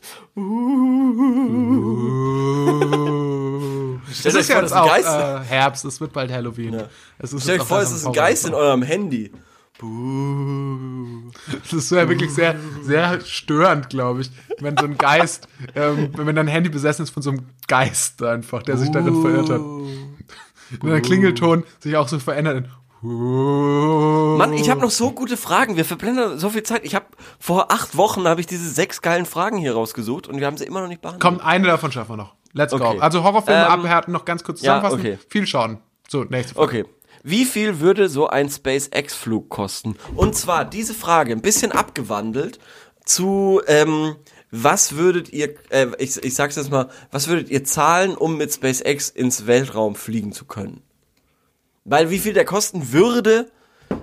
[4.13, 5.07] Stell Es euch ist vor, ja das jetzt ist ein auch Geist.
[5.07, 6.83] äh, Herbst, es wird bald Halloween.
[7.19, 9.31] Es ist Stell euch vor, es ist ein Geist in eurem Handy.
[11.63, 16.35] Das ist ja wirklich sehr, sehr störend, glaube ich, wenn so ein Geist, ähm, wenn
[16.35, 19.59] dein Handy besessen ist von so einem Geist einfach, der sich darin verirrt hat.
[19.59, 22.65] Und der Klingelton sich auch so verändert.
[23.01, 25.75] in Mann, ich habe noch so gute Fragen.
[25.75, 26.85] Wir verblenden so viel Zeit.
[26.85, 27.05] Ich habe
[27.39, 30.65] vor acht Wochen habe ich diese sechs geilen Fragen hier rausgesucht und wir haben sie
[30.65, 31.21] immer noch nicht behandelt.
[31.21, 32.35] Komm, eine davon schaffen wir noch.
[32.53, 32.83] Let's go.
[32.85, 32.99] Okay.
[32.99, 34.99] Also Horrorfilme Ähm, abhärten, noch ganz kurz ja, zusammenfassen.
[34.99, 35.17] okay.
[35.29, 35.79] Viel schauen.
[36.07, 36.67] So, nächste Frage.
[36.67, 36.85] Okay.
[37.23, 39.95] Wie viel würde so ein SpaceX-Flug kosten?
[40.15, 42.59] Und zwar diese Frage ein bisschen abgewandelt
[43.05, 44.17] zu, ähm,
[44.51, 48.53] was würdet ihr, äh, ich, ich sag's jetzt mal, was würdet ihr zahlen, um mit
[48.53, 50.83] SpaceX ins Weltraum fliegen zu können?
[51.85, 53.49] Weil wie viel der kosten würde,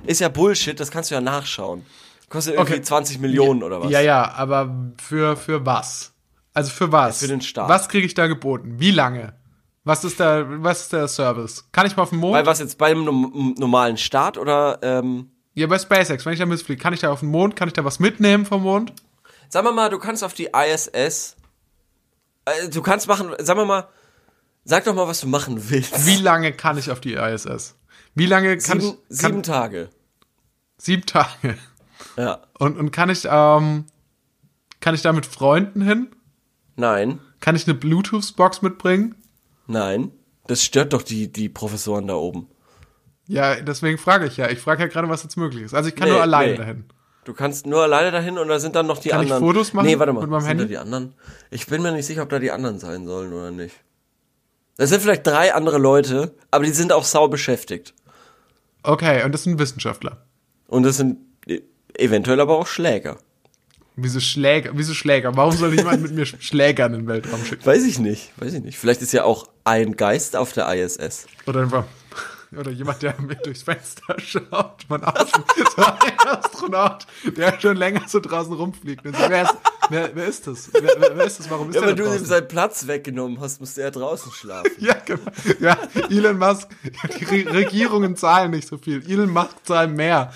[0.07, 1.85] ist ja Bullshit, das kannst du ja nachschauen.
[2.29, 2.83] Kostet irgendwie Okay.
[2.83, 3.91] 20 Millionen oder was?
[3.91, 6.12] Ja, ja, aber für, für was?
[6.55, 7.21] Also für was?
[7.21, 7.68] Ja, für den Staat.
[7.68, 8.77] Was kriege ich da geboten?
[8.79, 9.35] Wie lange?
[9.91, 11.64] Was ist der, was ist der Service?
[11.72, 12.34] Kann ich mal auf den Mond?
[12.34, 13.03] Bei was jetzt beim
[13.59, 17.18] normalen Start oder ähm, ja, bei SpaceX, wenn ich da mitfliege, kann ich da auf
[17.18, 17.57] den Mond?
[17.57, 18.93] Kann ich da was mitnehmen vom Mond?
[19.49, 21.34] Sagen wir mal, du kannst auf die ISS.
[22.45, 23.88] Äh, du kannst machen, sagen wir mal,
[24.62, 26.07] sag doch mal, was du machen willst.
[26.07, 27.74] Wie lange kann ich auf die ISS?
[28.14, 29.18] Wie lange kann sieben, ich?
[29.18, 29.91] Kann, sieben Tage.
[30.78, 31.59] sieben Tage.
[32.16, 32.43] Ja.
[32.61, 33.86] Und, und kann ich, ähm,
[34.78, 36.14] kann ich da mit Freunden hin?
[36.76, 39.16] Nein, Kann ich eine Bluetooth-Box mitbringen?
[39.71, 40.11] Nein.
[40.47, 42.49] Das stört doch die, die Professoren da oben.
[43.29, 44.51] Ja, deswegen frage ich ja.
[44.51, 45.75] Ich frage ja gerade, was jetzt möglich ist.
[45.75, 46.59] Also ich kann Nee, nur alleine nee.
[46.59, 46.85] dahin.
[47.25, 49.45] Du kannst nur alleine dahin und da sind dann noch die Kann ich anderen.
[49.53, 50.23] Fotos machen Nee, warte mal.
[50.23, 50.64] mit meinem sind Handy?
[50.64, 51.14] Da die anderen?
[51.51, 53.77] Ich bin mir nicht sicher, ob da die anderen sein sollen oder nicht.
[54.77, 57.95] Das sind vielleicht drei andere Leute, aber die sind auch sau beschäftigt.
[58.83, 60.25] Okay, und das sind Wissenschaftler.
[60.66, 61.61] Und das sind e-
[61.95, 63.18] eventuell aber auch Schläger.
[63.97, 64.71] Wieso Schläger?
[64.75, 65.37] Wieso Schläger?
[65.37, 67.66] Warum soll jemand mit mir Schläger in den Weltraum schicken?
[67.66, 68.79] Weiß ich nicht, weiß ich nicht.
[68.79, 71.27] Vielleicht ist ja auch ein Geist auf der ISS.
[71.47, 71.85] Oder einfach.
[72.59, 75.45] Oder jemand, der mit durchs Fenster schaut von außen.
[75.77, 77.07] So ein Astronaut,
[77.37, 79.07] der schon länger so draußen rumfliegt.
[79.07, 79.55] Und so, wer, ist,
[79.89, 80.68] wer, wer ist das?
[80.73, 80.83] Wer,
[81.14, 81.49] wer, ist das?
[81.49, 84.33] Warum ist Ja, der wenn da du ihm seinen Platz weggenommen hast, musste er draußen
[84.33, 84.73] schlafen.
[84.79, 85.31] Ja, genau.
[85.61, 85.79] Ja,
[86.11, 86.68] Elon Musk,
[87.21, 89.09] die Re Regierungen zahlen nicht so viel.
[89.09, 90.33] Elon Musk zahlt mehr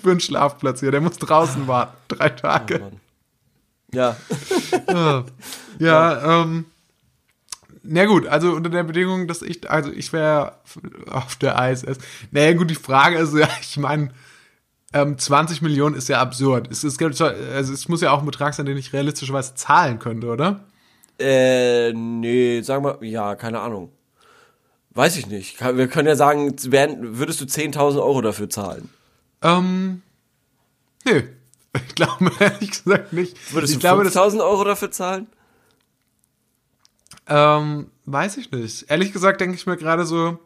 [0.00, 0.92] für einen Schlafplatz hier.
[0.92, 1.96] Der muss draußen warten.
[2.06, 2.78] Drei Tage.
[2.78, 3.00] Mann.
[3.92, 4.16] Ja.
[4.88, 5.24] Ja,
[5.80, 6.66] ja ähm,
[7.90, 10.52] na gut, also unter der Bedingung, dass ich, also ich wäre
[11.10, 11.98] auf der ISS.
[12.30, 14.10] Naja gut, die Frage ist ja, ich meine,
[14.92, 16.70] ähm, 20 Millionen ist ja absurd.
[16.70, 19.98] Es, es, gibt, also es muss ja auch ein Betrag sein, den ich realistischerweise zahlen
[19.98, 20.64] könnte, oder?
[21.18, 23.90] Äh, nee, sag mal, ja, keine Ahnung.
[24.90, 25.60] Weiß ich nicht.
[25.60, 28.88] Wir können ja sagen, würdest du 10.000 Euro dafür zahlen?
[29.42, 30.02] Ähm,
[31.04, 31.22] nö.
[31.86, 33.36] Ich glaube ehrlich gesagt nicht.
[33.52, 35.28] Würdest ich du glaube, das, 5.000 Euro dafür zahlen?
[37.28, 38.90] Ähm, weiß ich nicht.
[38.90, 40.38] Ehrlich gesagt denke ich mir gerade so,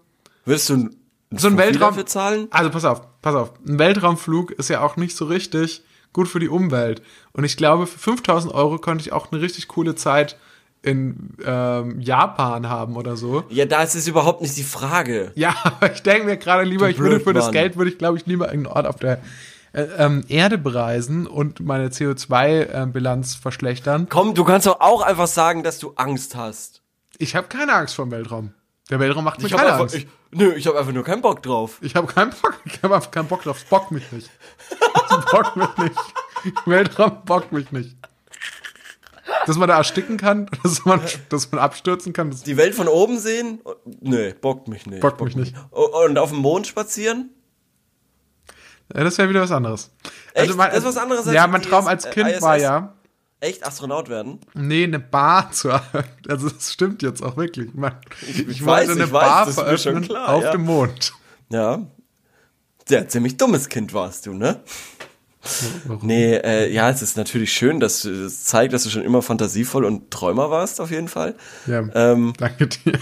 [0.44, 0.96] Würdest du ein,
[1.30, 1.90] so ein Weltraum.
[1.90, 2.48] dafür zahlen?
[2.50, 3.52] Also pass auf, pass auf.
[3.66, 7.02] Ein Weltraumflug ist ja auch nicht so richtig gut für die Umwelt.
[7.32, 10.36] Und ich glaube, für 5000 Euro konnte ich auch eine richtig coole Zeit
[10.82, 13.44] in ähm, Japan haben oder so.
[13.50, 15.30] Ja, da ist es überhaupt nicht die Frage.
[15.36, 17.52] Ja, aber ich denke mir gerade lieber, ich würde für das Blödmann.
[17.52, 19.20] Geld, würde ich glaube ich lieber irgendeinen Ort auf der
[19.72, 24.06] äh, ähm, Erde bereisen und meine CO2-Bilanz verschlechtern.
[24.08, 26.82] Komm, du kannst doch auch einfach sagen, dass du Angst hast.
[27.18, 28.52] Ich habe keine Angst vor dem Weltraum.
[28.90, 29.94] Der Weltraum macht mir Ich hab keine einfach, Angst.
[29.94, 31.78] ich, nö, ich habe einfach nur keinen Bock drauf.
[31.80, 33.58] Ich habe keinen Bock, ich habe einfach keinen Bock drauf.
[33.58, 34.30] Es bockt mich nicht.
[34.70, 36.66] Es bockt mich nicht.
[36.66, 37.96] Weltraum bockt mich nicht.
[39.46, 43.18] Dass man da ersticken kann, dass man, dass man abstürzen kann, Die Welt von oben
[43.18, 43.60] sehen?
[44.00, 45.00] Nö, bockt mich nicht.
[45.00, 45.54] bockt mich nicht.
[45.70, 47.30] Und auf dem Mond spazieren?
[48.94, 49.90] Ja, das wäre wieder was anderes.
[50.34, 50.58] Echt?
[50.58, 52.42] Das ist was anderes als Ja, mein Traum als Kind ISS?
[52.42, 52.94] war ja,
[53.40, 54.38] Echt Astronaut werden?
[54.54, 56.04] nee, eine Bar zu eröffnen.
[56.28, 57.68] Also das stimmt jetzt auch wirklich.
[57.68, 57.94] Ich, mein,
[58.28, 60.52] ich, ich wollte weiß, eine ich weiß, Bar schon veröffnen klar, auf ja.
[60.52, 61.12] dem Mond.
[61.48, 61.80] Ja.
[62.86, 64.60] Sehr ziemlich dummes Kind warst du, ne?
[66.02, 69.22] Nee, äh, ja, es ist natürlich schön, dass du, es zeigt, dass du schon immer
[69.22, 71.34] fantasievoll und Träumer warst, auf jeden Fall.
[71.66, 72.92] Ja, Ähm, danke dir.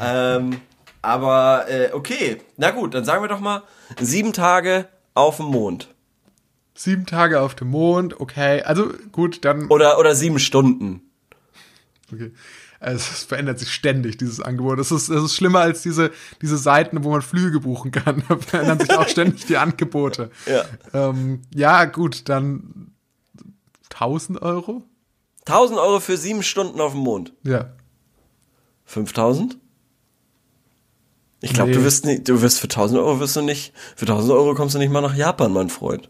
[0.00, 0.60] ähm,
[1.02, 2.40] aber, äh, okay.
[2.56, 3.62] Na gut, dann sagen wir doch mal,
[4.00, 5.88] sieben Tage auf dem Mond.
[6.74, 8.62] Sieben Tage auf dem Mond, okay.
[8.62, 11.02] Also gut, dann Oder, oder sieben Stunden.
[12.12, 12.32] Okay.
[12.80, 14.80] Also es verändert sich ständig, dieses Angebot.
[14.80, 18.24] Es ist, es ist schlimmer als diese, diese Seiten, wo man Flüge buchen kann.
[18.28, 20.30] Da verändern sich auch ständig die Angebote.
[20.46, 20.64] Ja.
[20.92, 22.92] Ähm, ja, gut, dann
[23.90, 24.82] 1000 Euro?
[25.46, 27.32] 1000 Euro für sieben Stunden auf dem Mond.
[27.44, 27.72] Ja.
[28.84, 29.58] 5000?
[31.42, 31.76] Ich glaube, Nee.
[31.76, 34.74] du wirst nicht, du wirst für 1000 Euro wirst du nicht, für 1000 Euro kommst
[34.74, 36.08] du nicht mal nach Japan, mein Freund.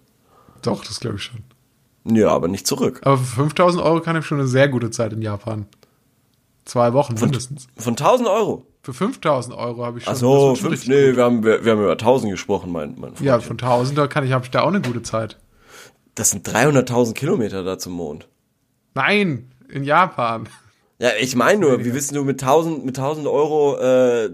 [0.62, 1.42] Doch, das glaube ich schon.
[2.04, 3.00] Ja, aber nicht zurück.
[3.04, 5.66] Aber für 5000 Euro kann ich schon eine sehr gute Zeit in Japan.
[6.64, 7.66] Zwei Wochen mindestens.
[7.76, 8.66] Von 1000 Euro?
[8.82, 10.12] Für 5000 Euro habe ich schon.
[10.12, 13.14] Ach so, schon fünf, nee, wir haben, wir, wir haben über 1000 gesprochen, mein, mein
[13.14, 13.20] Freund.
[13.22, 15.38] Ja, von 1000 da kann ich, habe ich da auch eine gute Zeit.
[16.14, 18.28] Das sind 300.000 Kilometer da zum Mond.
[18.94, 20.48] Nein, in Japan.
[20.98, 24.30] Ja, ich meine nur, wie willst du mit 1000, mit 1000 Euro äh,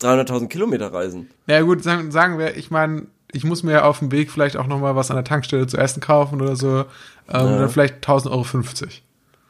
[0.00, 1.30] 300.000 Kilometer reisen?
[1.46, 4.30] Na ja, gut, sagen, sagen wir, ich meine, ich muss mir ja auf dem Weg
[4.30, 6.80] vielleicht auch noch mal was an der Tankstelle zu essen kaufen oder so.
[6.80, 6.86] Ähm,
[7.28, 9.02] Dann vielleicht 1000 Euro 50.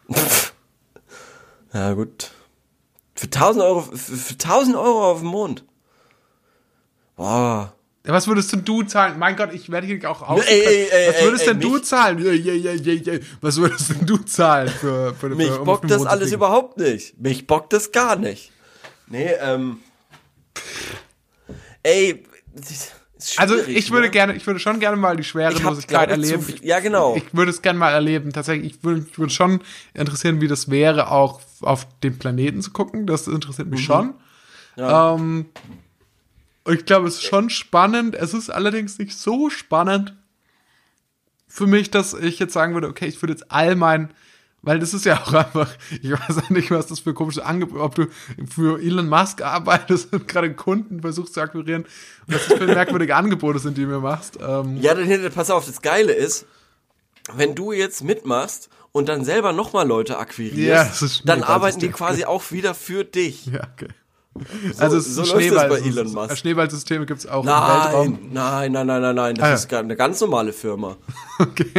[1.73, 2.33] Ja, gut.
[3.15, 5.63] Für 1000 Euro, für, für 1000 Euro auf dem Mond.
[7.17, 7.73] Boah.
[8.07, 9.19] Ja, was würdest denn du zahlen?
[9.19, 10.43] Mein Gott, ich werde hier auch aus.
[10.47, 12.19] ey, ey, ey, was würdest denn du mich- zahlen?
[12.19, 13.19] Ja, ja, ja, ja, ja.
[13.41, 16.79] Was würdest denn du zahlen für, für Mich für, um auf bockt das alles überhaupt
[16.79, 17.21] nicht.
[17.21, 18.51] Mich bockt das gar nicht.
[19.07, 19.79] Nee, ähm.
[21.83, 22.25] Ey,
[23.37, 24.11] Also ich würde ne?
[24.11, 26.43] gerne, ich würde schon gerne mal die Ich Schwerelosigkeit gerade zu erleben.
[26.43, 27.17] viel- ja, genau.
[27.17, 28.33] Ich würde es gerne mal erleben.
[28.33, 29.61] Tatsächlich, ich würde, ich würde schon
[29.95, 33.07] interessieren, wie das wäre, auch auf den Planeten zu gucken.
[33.07, 34.07] Das interessiert mich schon.
[34.07, 34.15] Mhm.
[34.77, 35.15] Ja.
[35.15, 35.47] Ähm,
[36.69, 38.15] ich glaube, es ist schon spannend.
[38.15, 40.15] Es ist allerdings nicht so spannend
[41.49, 44.11] für mich, dass ich jetzt sagen würde, okay, ich würde jetzt all mein,
[44.63, 45.69] weil das ist ja auch einfach,
[46.03, 48.07] ich weiß ja nicht, was das für komische Angebote, ob du
[48.51, 51.85] für Elon Musk arbeitest und gerade Kunden versuchst zu akquirieren
[52.27, 54.39] und was das für merkwürdige Angebote sind, die du mir machst.
[54.41, 56.47] Ähm, Ja, dann pass auf, das Geile ist,
[57.35, 62.25] wenn du jetzt mitmachst und dann selber nochmal Leute akquirierst, Ja, dann arbeiten die quasi
[62.25, 63.47] auch wieder für dich.
[63.47, 63.89] ja, okay.
[64.79, 66.37] also es so ist das Schneeball, bei Elon Musk.
[66.39, 68.19] Schneeballsysteme gibt es auch im Weltraum.
[68.33, 69.35] Nein, nein, nein, nein, nein, nein.
[69.37, 69.55] Das Ah, ja.
[69.55, 70.97] ist eine ganz normale Firma.
[71.39, 71.71] Okay.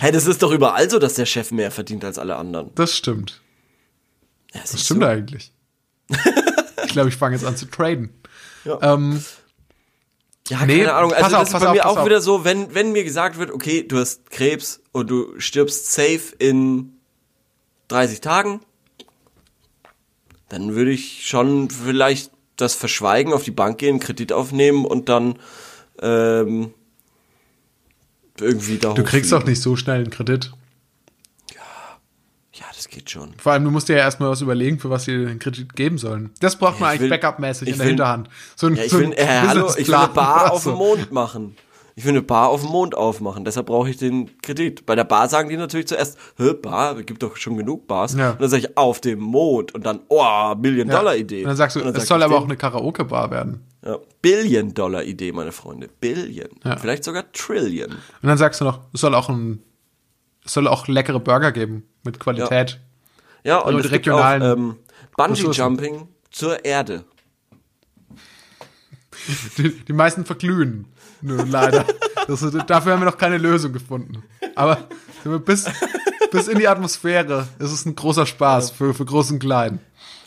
[0.00, 2.70] Hey, das ist doch überall so, dass der Chef mehr verdient als alle anderen.
[2.74, 3.40] Das stimmt.
[4.54, 5.08] Ja, Das stimmt du?
[5.08, 5.52] eigentlich.
[6.08, 8.10] ich glaube, ich fange jetzt an zu traden.
[8.64, 8.78] Ja.
[8.94, 9.22] Ähm,
[10.48, 11.10] Ja, Nee, keine Ahnung.
[11.12, 12.06] pass Also auf, das ist pass bei auf, mir auch auf.
[12.06, 16.34] wieder so, wenn, wenn mir gesagt wird, okay, du hast Krebs und du stirbst safe
[16.38, 16.94] in
[17.88, 18.60] 30 Tagen,
[20.48, 25.38] dann würde ich schon vielleicht das verschweigen, auf die Bank gehen, Kredit aufnehmen und dann
[26.00, 26.74] ähm,
[28.42, 30.52] irgendwie da du kriegst auch nicht so schnell einen Kredit.
[32.54, 33.32] Ja, das geht schon.
[33.38, 35.96] Vor allem, du musst dir ja erstmal was überlegen, für was sie den Kredit geben
[35.96, 36.30] sollen.
[36.40, 38.28] Das braucht man ich eigentlich Backup-mäßig in der will- Hinterhand.
[38.56, 40.74] So ein, Ja, ich so will, ein äh, hallo, ich will eine Bar auf dem
[40.74, 41.56] Mond machen.
[41.94, 44.86] Ich will eine Bar auf dem Mond aufmachen, deshalb brauche ich den Kredit.
[44.86, 48.14] Bei der Bar sagen die natürlich zuerst, Hä, Bar, es gibt doch schon genug Bars.
[48.14, 48.30] Ja.
[48.30, 49.74] Und dann sage ich, auf dem Mond.
[49.74, 51.42] Und dann, oh, Billion-Dollar-Idee.
[51.42, 53.62] Und dann sagst du, Und dann es sag soll aber auch denen, eine Karaoke-Bar werden.
[53.84, 55.88] ja, Billion-Dollar-Idee, meine Freunde.
[56.00, 56.48] Billion.
[56.64, 56.76] Ja.
[56.76, 57.90] Vielleicht sogar Trillion.
[57.90, 59.62] Und dann sagst du noch, es soll auch ein,
[60.44, 62.80] es soll auch leckere Burger geben mit Qualität.
[63.44, 64.76] Ja, und mit es regionalen auch ähm,
[65.16, 67.04] Bungee-Jumping zur Erde.
[69.58, 70.86] Die, die meisten verglühen.
[71.22, 71.86] Nur leider.
[72.26, 74.22] Das dafür haben wir noch keine Lösung gefunden.
[74.54, 74.88] Aber
[75.44, 75.64] bis,
[76.30, 79.80] bis in die Atmosphäre ist es ein großer Spaß für, für Groß und Klein.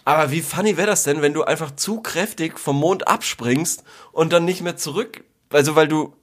[0.06, 4.34] Aber wie funny wäre das denn, wenn du einfach zu kräftig vom Mond abspringst und
[4.34, 6.14] dann nicht mehr zurück, also weil du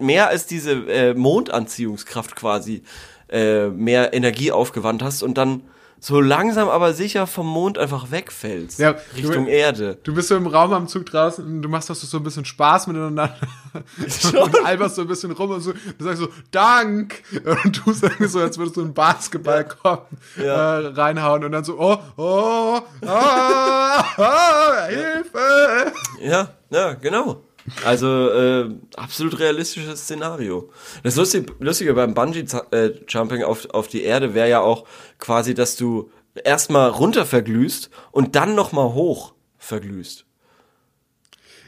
[0.00, 2.82] mehr als diese äh, Mondanziehungskraft quasi
[3.28, 5.62] äh, mehr Energie aufgewandt hast und dann
[6.04, 9.98] so langsam aber sicher vom Mond einfach wegfällst Ja, Richtung du- Erde.
[10.02, 12.44] Du bist so im Raum am Zug draußen und du machst das so ein bisschen
[12.44, 13.36] Spaß miteinander.
[14.42, 17.22] und alberst so ein bisschen rum und so, du sagst so, Dank!
[17.64, 20.80] Und du sagst so, als würdest du einen Basketballkorb Ja.
[20.80, 25.92] äh, reinhauen und dann so, oh, oh, ah, ah, Hilfe!
[26.20, 27.44] Ja, ja, genau.
[27.84, 30.70] Also äh, absolut realistisches Szenario.
[31.02, 34.86] Das Lustige, Lustige beim Bungee-Jumping auf, auf die Erde wäre ja auch
[35.18, 36.10] quasi, dass du
[36.44, 40.24] erstmal runter verglühst und dann nochmal hoch verglühst.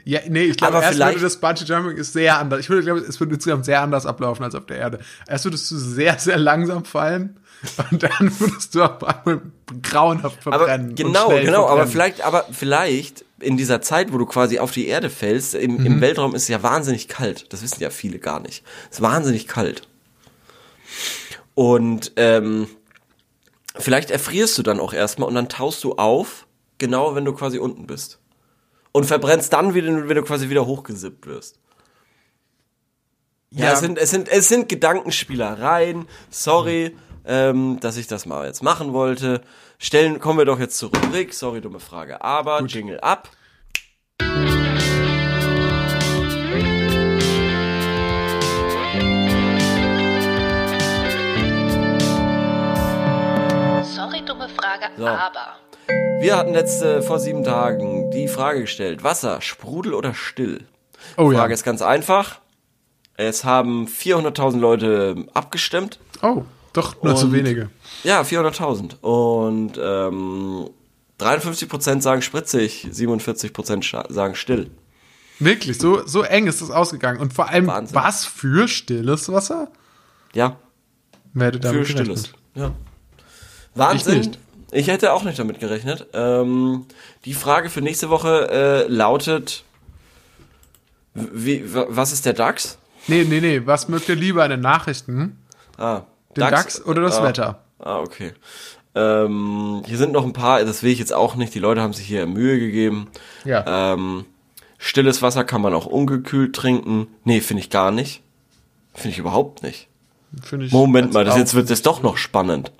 [0.06, 2.60] Ja, nee, ich glaube, Aber erst würde das Bungee Jumping ist sehr anders.
[2.60, 4.98] Ich würde glaube, es würde insgesamt sehr anders ablaufen als auf der Erde.
[5.26, 7.40] Erst würdest du sehr, sehr langsam fallen
[7.90, 9.40] und dann würdest du auf einmal
[9.82, 10.90] grauenhaft Aber verbrennen.
[10.90, 11.92] und genau, schnell genau, aber verbrennen.
[11.92, 15.86] vielleicht, aber vielleicht in dieser Zeit, wo du quasi auf die Erde fällst, im, Mhm.
[15.86, 17.52] im Weltraum ist es ja wahnsinnig kalt.
[17.52, 18.64] Das wissen ja viele gar nicht.
[18.90, 19.88] Es ist wahnsinnig kalt.
[21.54, 22.68] Und ähm,
[23.76, 26.46] vielleicht erfrierst du dann auch erstmal und dann taust du auf,
[26.78, 28.18] genau wenn du quasi unten bist.
[28.92, 31.58] Und verbrennst dann wieder, wenn du quasi wieder hochgesippt wirst.
[33.50, 33.72] Ja, Ja.
[33.72, 36.06] es, sind, es, sind, es sind Gedankenspielereien.
[36.30, 39.42] Sorry, ähm, dass ich das mal jetzt machen wollte.
[39.78, 41.34] Stellen, kommen wir doch jetzt zur Rubrik.
[41.34, 42.22] Sorry, dumme Frage.
[42.22, 43.28] Aber Jingle ab.
[53.82, 55.06] Sorry, dumme Frage, So.
[55.06, 55.56] aber.
[56.20, 59.04] Wir hatten letzte, vor sieben Tagen die Frage gestellt.
[59.04, 60.64] Wasser, Sprudel oder still?
[61.16, 61.54] Oh Frage ja.
[61.54, 62.40] ist ganz einfach.
[63.16, 65.98] Es haben 400.000 Leute abgestimmt.
[66.22, 66.42] Oh,
[66.74, 67.70] doch nur zu Und- wenige.
[68.02, 68.96] Ja, 400.000.
[69.00, 70.68] Und ähm,
[71.18, 74.70] 53% sagen spritzig, 47% scha- sagen still.
[75.38, 77.18] Wirklich, so, so eng ist das ausgegangen.
[77.20, 77.94] Und vor allem, Wahnsinn.
[77.96, 79.68] was für stilles Wasser?
[80.34, 80.56] Ja,
[81.32, 82.06] Wer hätte für damit stilles.
[82.06, 82.34] gerechnet?
[82.54, 82.72] Ja.
[83.74, 84.20] Wahnsinn.
[84.20, 84.38] Ich.
[84.76, 86.06] Ich hätte auch nicht damit gerechnet.
[86.14, 86.86] Ähm,
[87.24, 89.62] die Frage für nächste Woche äh, lautet:
[91.14, 92.78] wie, wa- Was ist der DAX?
[93.06, 93.62] Nee, nee, nee.
[93.64, 95.38] Was mögt ihr lieber in den Nachrichten?
[95.78, 96.02] Ah,
[96.36, 97.60] Den DAX, oder das ah, Wetter?
[97.78, 98.32] Ah, okay.
[98.94, 101.92] Ähm, hier sind noch ein paar, das will ich jetzt auch nicht, die Leute haben
[101.92, 103.08] sich hier Mühe gegeben.
[103.44, 103.92] Ja.
[103.94, 104.24] Ähm,
[104.78, 107.08] stilles Wasser kann man auch ungekühlt trinken.
[107.24, 108.22] Nee, finde ich gar nicht.
[108.94, 109.88] Finde ich überhaupt nicht.
[110.42, 110.72] Finde ich.
[110.72, 112.72] Moment mal, das jetzt wird es doch noch spannend.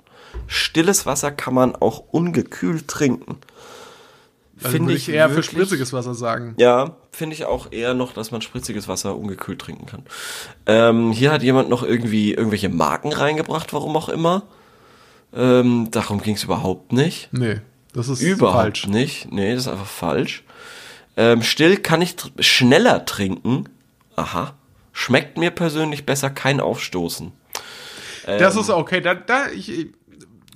[0.47, 3.37] Stilles Wasser kann man auch ungekühlt trinken.
[4.57, 6.55] also Finde ich eher für wirklich- spritziges Wasser sagen.
[6.57, 10.03] Ja, finde ich auch eher noch, dass man spritziges Wasser ungekühlt trinken kann.
[10.65, 14.43] Ähm, hier hat jemand noch irgendwie irgendwelche Marken reingebracht, warum auch immer.
[15.33, 17.29] Ähm, darum ging es überhaupt nicht.
[17.31, 17.61] Nee,
[17.93, 18.87] das ist Überhaupt falsch.
[18.87, 19.31] nicht.
[19.31, 20.43] Nee, das ist einfach falsch.
[21.17, 23.69] Ähm, still kann ich tr schneller trinken.
[24.15, 24.53] Aha.
[24.91, 27.31] Schmeckt mir persönlich besser kein Aufstoßen.
[28.25, 29.01] Das ist okay.
[29.01, 29.87] Da, da, ich,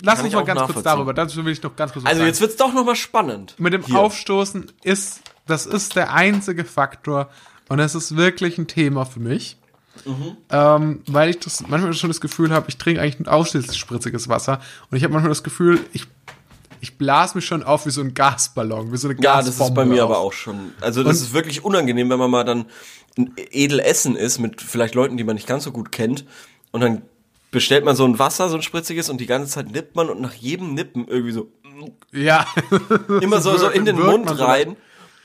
[0.02, 1.14] lass Kann uns ich mal ganz kurz darüber.
[1.14, 3.54] Dazu will ich noch ganz kurz Also jetzt wird's doch nochmal spannend.
[3.58, 3.98] Mit dem Hier.
[3.98, 5.20] Aufstoßen ist,
[5.50, 7.28] das ist der einzige Faktor
[7.68, 9.56] und es ist wirklich ein Thema für mich.
[10.06, 10.36] Mhm.
[10.50, 14.28] Ähm, weil ich das manchmal schon das Gefühl habe, ich trinke eigentlich ein ausschließlich spritziges
[14.28, 16.06] Wasser und ich habe manchmal das Gefühl, ich
[16.82, 19.68] ich blas mich schon auf wie so ein Gasballon, wie so eine Ja, das Gasbombe
[19.68, 20.10] ist bei mir auf.
[20.12, 20.72] aber auch schon.
[20.80, 22.64] Also das Und- ist wirklich unangenehm, wenn man mal dann
[23.18, 26.24] ein edel Essen ist mit vielleicht Leuten, die man nicht ganz so gut kennt
[26.70, 27.02] und dann
[27.50, 30.22] bestellt man so ein Wasser, so ein spritziges und die ganze Zeit nippt man und
[30.22, 31.48] nach jedem Nippen irgendwie so
[32.12, 32.46] Ja.
[33.20, 34.76] immer so, so in den Mund so- rein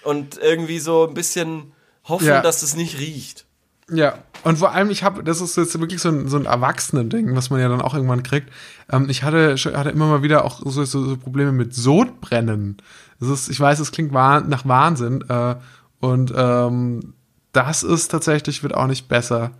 [0.05, 1.73] und irgendwie so ein bisschen
[2.05, 2.41] hoffen, Ja.
[2.41, 3.45] dass es nicht riecht.
[3.91, 7.35] Ja, und vor allem, ich habe, das ist jetzt wirklich so ein, so ein Erwachsenen-Ding,
[7.35, 8.49] was man ja dann auch irgendwann kriegt.
[8.91, 12.77] Ähm, ich hatte, hatte immer mal wieder auch so, so, so Probleme mit Sodbrennen.
[13.19, 15.23] Das ist, ich weiß, es klingt nach Wahnsinn.
[15.29, 15.55] Äh,
[15.99, 17.13] und ähm,
[17.51, 19.51] das ist tatsächlich, wird auch nicht besser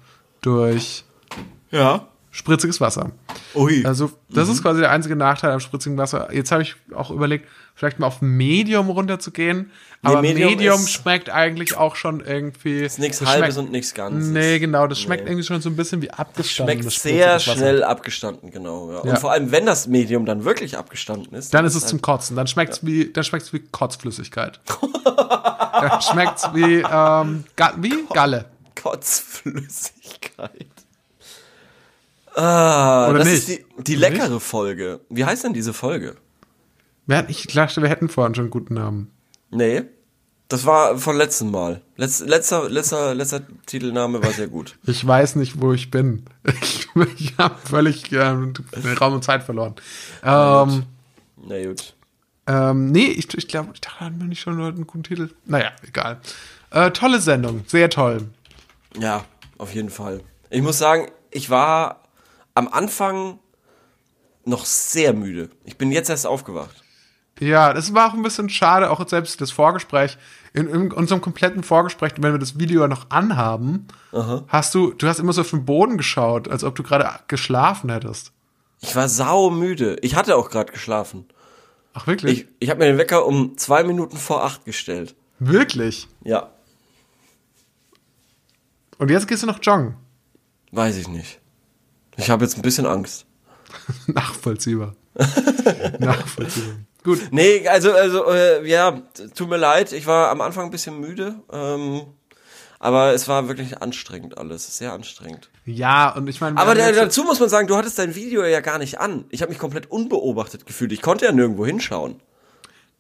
[0.42, 1.06] durch
[1.70, 2.08] Ja.
[2.32, 3.12] spritziges Wasser.
[3.54, 3.86] Ui.
[3.86, 6.34] Also, das ist quasi der einzige Nachteil am spritzigen Wasser.
[6.34, 9.72] Jetzt habe ich auch überlegt, vielleicht mal auf Medium runterzugehen.
[10.02, 12.82] Aber Medium Medium, schmeckt eigentlich auch schon irgendwie.
[12.84, 14.30] ist nichts das Halbes schmeckt- und nichts Ganzes.
[14.30, 15.32] Nee, genau, das schmeckt Nee.
[15.32, 16.80] irgendwie schon so ein bisschen wie abgestanden.
[16.80, 18.92] Schmeckt sehr schnell abgestanden, genau.
[18.92, 19.00] Ja.
[19.00, 19.16] Und Ja.
[19.16, 21.54] vor allem, wenn das Medium dann wirklich abgestanden ist.
[21.56, 22.36] Dann ist es zum Kotzen.
[22.36, 24.60] Dann schmeckt's wie, dann schmeckt's wie Kotzflüssigkeit.
[25.04, 28.46] dann schmeckt's wie, ähm, Ga wie Galle.
[28.82, 30.68] Kotzflüssigkeit.
[32.36, 33.38] Ah, Oder das nicht?
[33.38, 35.00] ist die, die leckere Folge.
[35.10, 36.16] Wie heißt denn diese Folge?
[37.28, 39.12] Ich dachte, wir hätten vorhin schon einen guten Namen.
[39.52, 39.84] Nee.
[40.48, 41.82] Das war von letzten Mal.
[41.98, 44.78] Letz, letzter, letzter, letzter Titelname war sehr gut.
[44.86, 46.26] Ich weiß nicht, wo ich bin.
[46.62, 46.88] Ich,
[47.18, 48.54] ich habe völlig ähm,
[49.02, 49.74] Raum und Zeit verloren.
[50.24, 50.84] Ähm,
[51.48, 51.96] Na gut.
[52.48, 55.30] ähm, nee, ich, ich glaube, ich dachte, hatten wir nicht schon einen guten Titel?
[55.46, 56.22] Naja, egal.
[56.72, 58.30] Äh, tolle Sendung, sehr toll.
[59.00, 59.26] Ja,
[59.58, 60.22] auf jeden Fall.
[60.52, 62.04] Ich muss sagen, ich war
[62.54, 63.40] am Anfang
[64.46, 65.50] noch sehr müde.
[65.66, 66.84] Ich bin jetzt erst aufgewacht.
[67.40, 70.18] Ja, das war auch ein bisschen schade, auch selbst das Vorgespräch.
[70.54, 73.88] In, in unserem kompletten Vorgespräch, wenn wir das Video noch anhaben,
[74.48, 77.90] hast du, du hast immer so auf den Boden geschaut, als ob du gerade geschlafen
[77.92, 78.32] hättest.
[78.80, 79.98] Ich war sau müde.
[80.02, 81.26] Ich hatte auch gerade geschlafen.
[81.94, 82.42] Ach, wirklich?
[82.42, 85.16] Ich, ich habe mir den Wecker um zwei Minuten vor acht gestellt.
[85.40, 86.08] wirklich?
[86.24, 86.52] Ja,
[88.98, 89.96] Und jetzt gehst du noch joggen.
[90.72, 91.40] weiß ich nicht.
[92.18, 93.26] Ich habe jetzt ein bisschen Angst.
[94.08, 94.96] Nachvollziehbar.
[96.00, 96.76] Nachvollziehbar.
[97.06, 97.28] Gut.
[97.30, 99.00] Nee, also, also, äh, ja,
[99.36, 102.02] tut mir leid, ich war am Anfang ein bisschen müde, ähm,
[102.80, 105.50] aber es war wirklich anstrengend alles, sehr anstrengend.
[105.66, 108.80] Ja, und ich meine, Aber dazu muss man sagen, du hattest dein Video ja gar
[108.80, 109.26] nicht an.
[109.30, 110.92] Ich habe mich komplett unbeobachtet gefühlt.
[110.92, 112.22] Ich konnte ja nirgendwo hinschauen.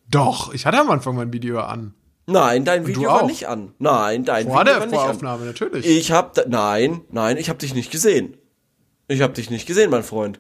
[0.08, 1.96] doch, ich hatte am Anfang mein Video an.
[2.28, 3.74] Nein, dein Video war nicht an.
[3.80, 5.06] Nein, dein Vor Video der war nicht an.
[5.06, 5.86] Voraufnahme, natürlich.
[5.86, 8.38] Ich hab, nein, nein, ich hab dich nicht gesehen.
[9.08, 10.40] Ich hab dich nicht gesehen, mein Freund.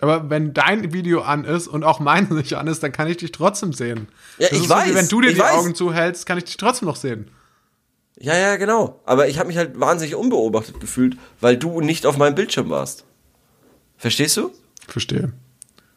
[0.00, 3.18] Aber wenn dein Video an ist und auch meins nicht an ist, dann kann ich
[3.18, 4.08] dich trotzdem sehen.
[4.38, 5.52] Ja, Das ich ist so, weiß, wenn du dir die weiß.
[5.54, 7.30] Augen zuhältst, kann ich dich trotzdem noch sehen.
[8.18, 9.00] Ja, ja, genau.
[9.06, 13.04] Aber ich habe mich halt wahnsinnig unbeobachtet gefühlt, weil du nicht auf meinem Bildschirm warst.
[13.96, 14.52] Verstehst du?
[14.86, 15.32] Verstehe.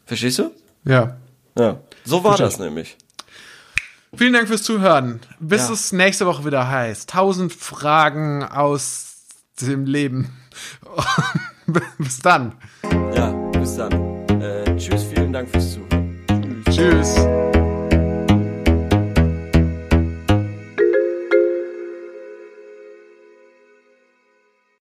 [0.05, 0.51] Verstehst du?
[0.83, 1.17] Ja.
[1.57, 1.79] Ja.
[2.05, 2.45] So war Verstehe.
[2.47, 2.97] das nämlich.
[4.15, 5.19] Vielen Dank fürs Zuhören.
[5.39, 5.73] Bis Ja.
[5.73, 7.09] es nächste Woche wieder heißt.
[7.09, 9.17] Tausend Fragen aus
[9.61, 10.35] dem Leben.
[11.99, 12.53] Bis dann.
[13.67, 13.91] Bis dann.
[14.41, 16.63] Äh, tschüss, vielen Dank fürs Zuhören.
[16.71, 17.17] Tschüss.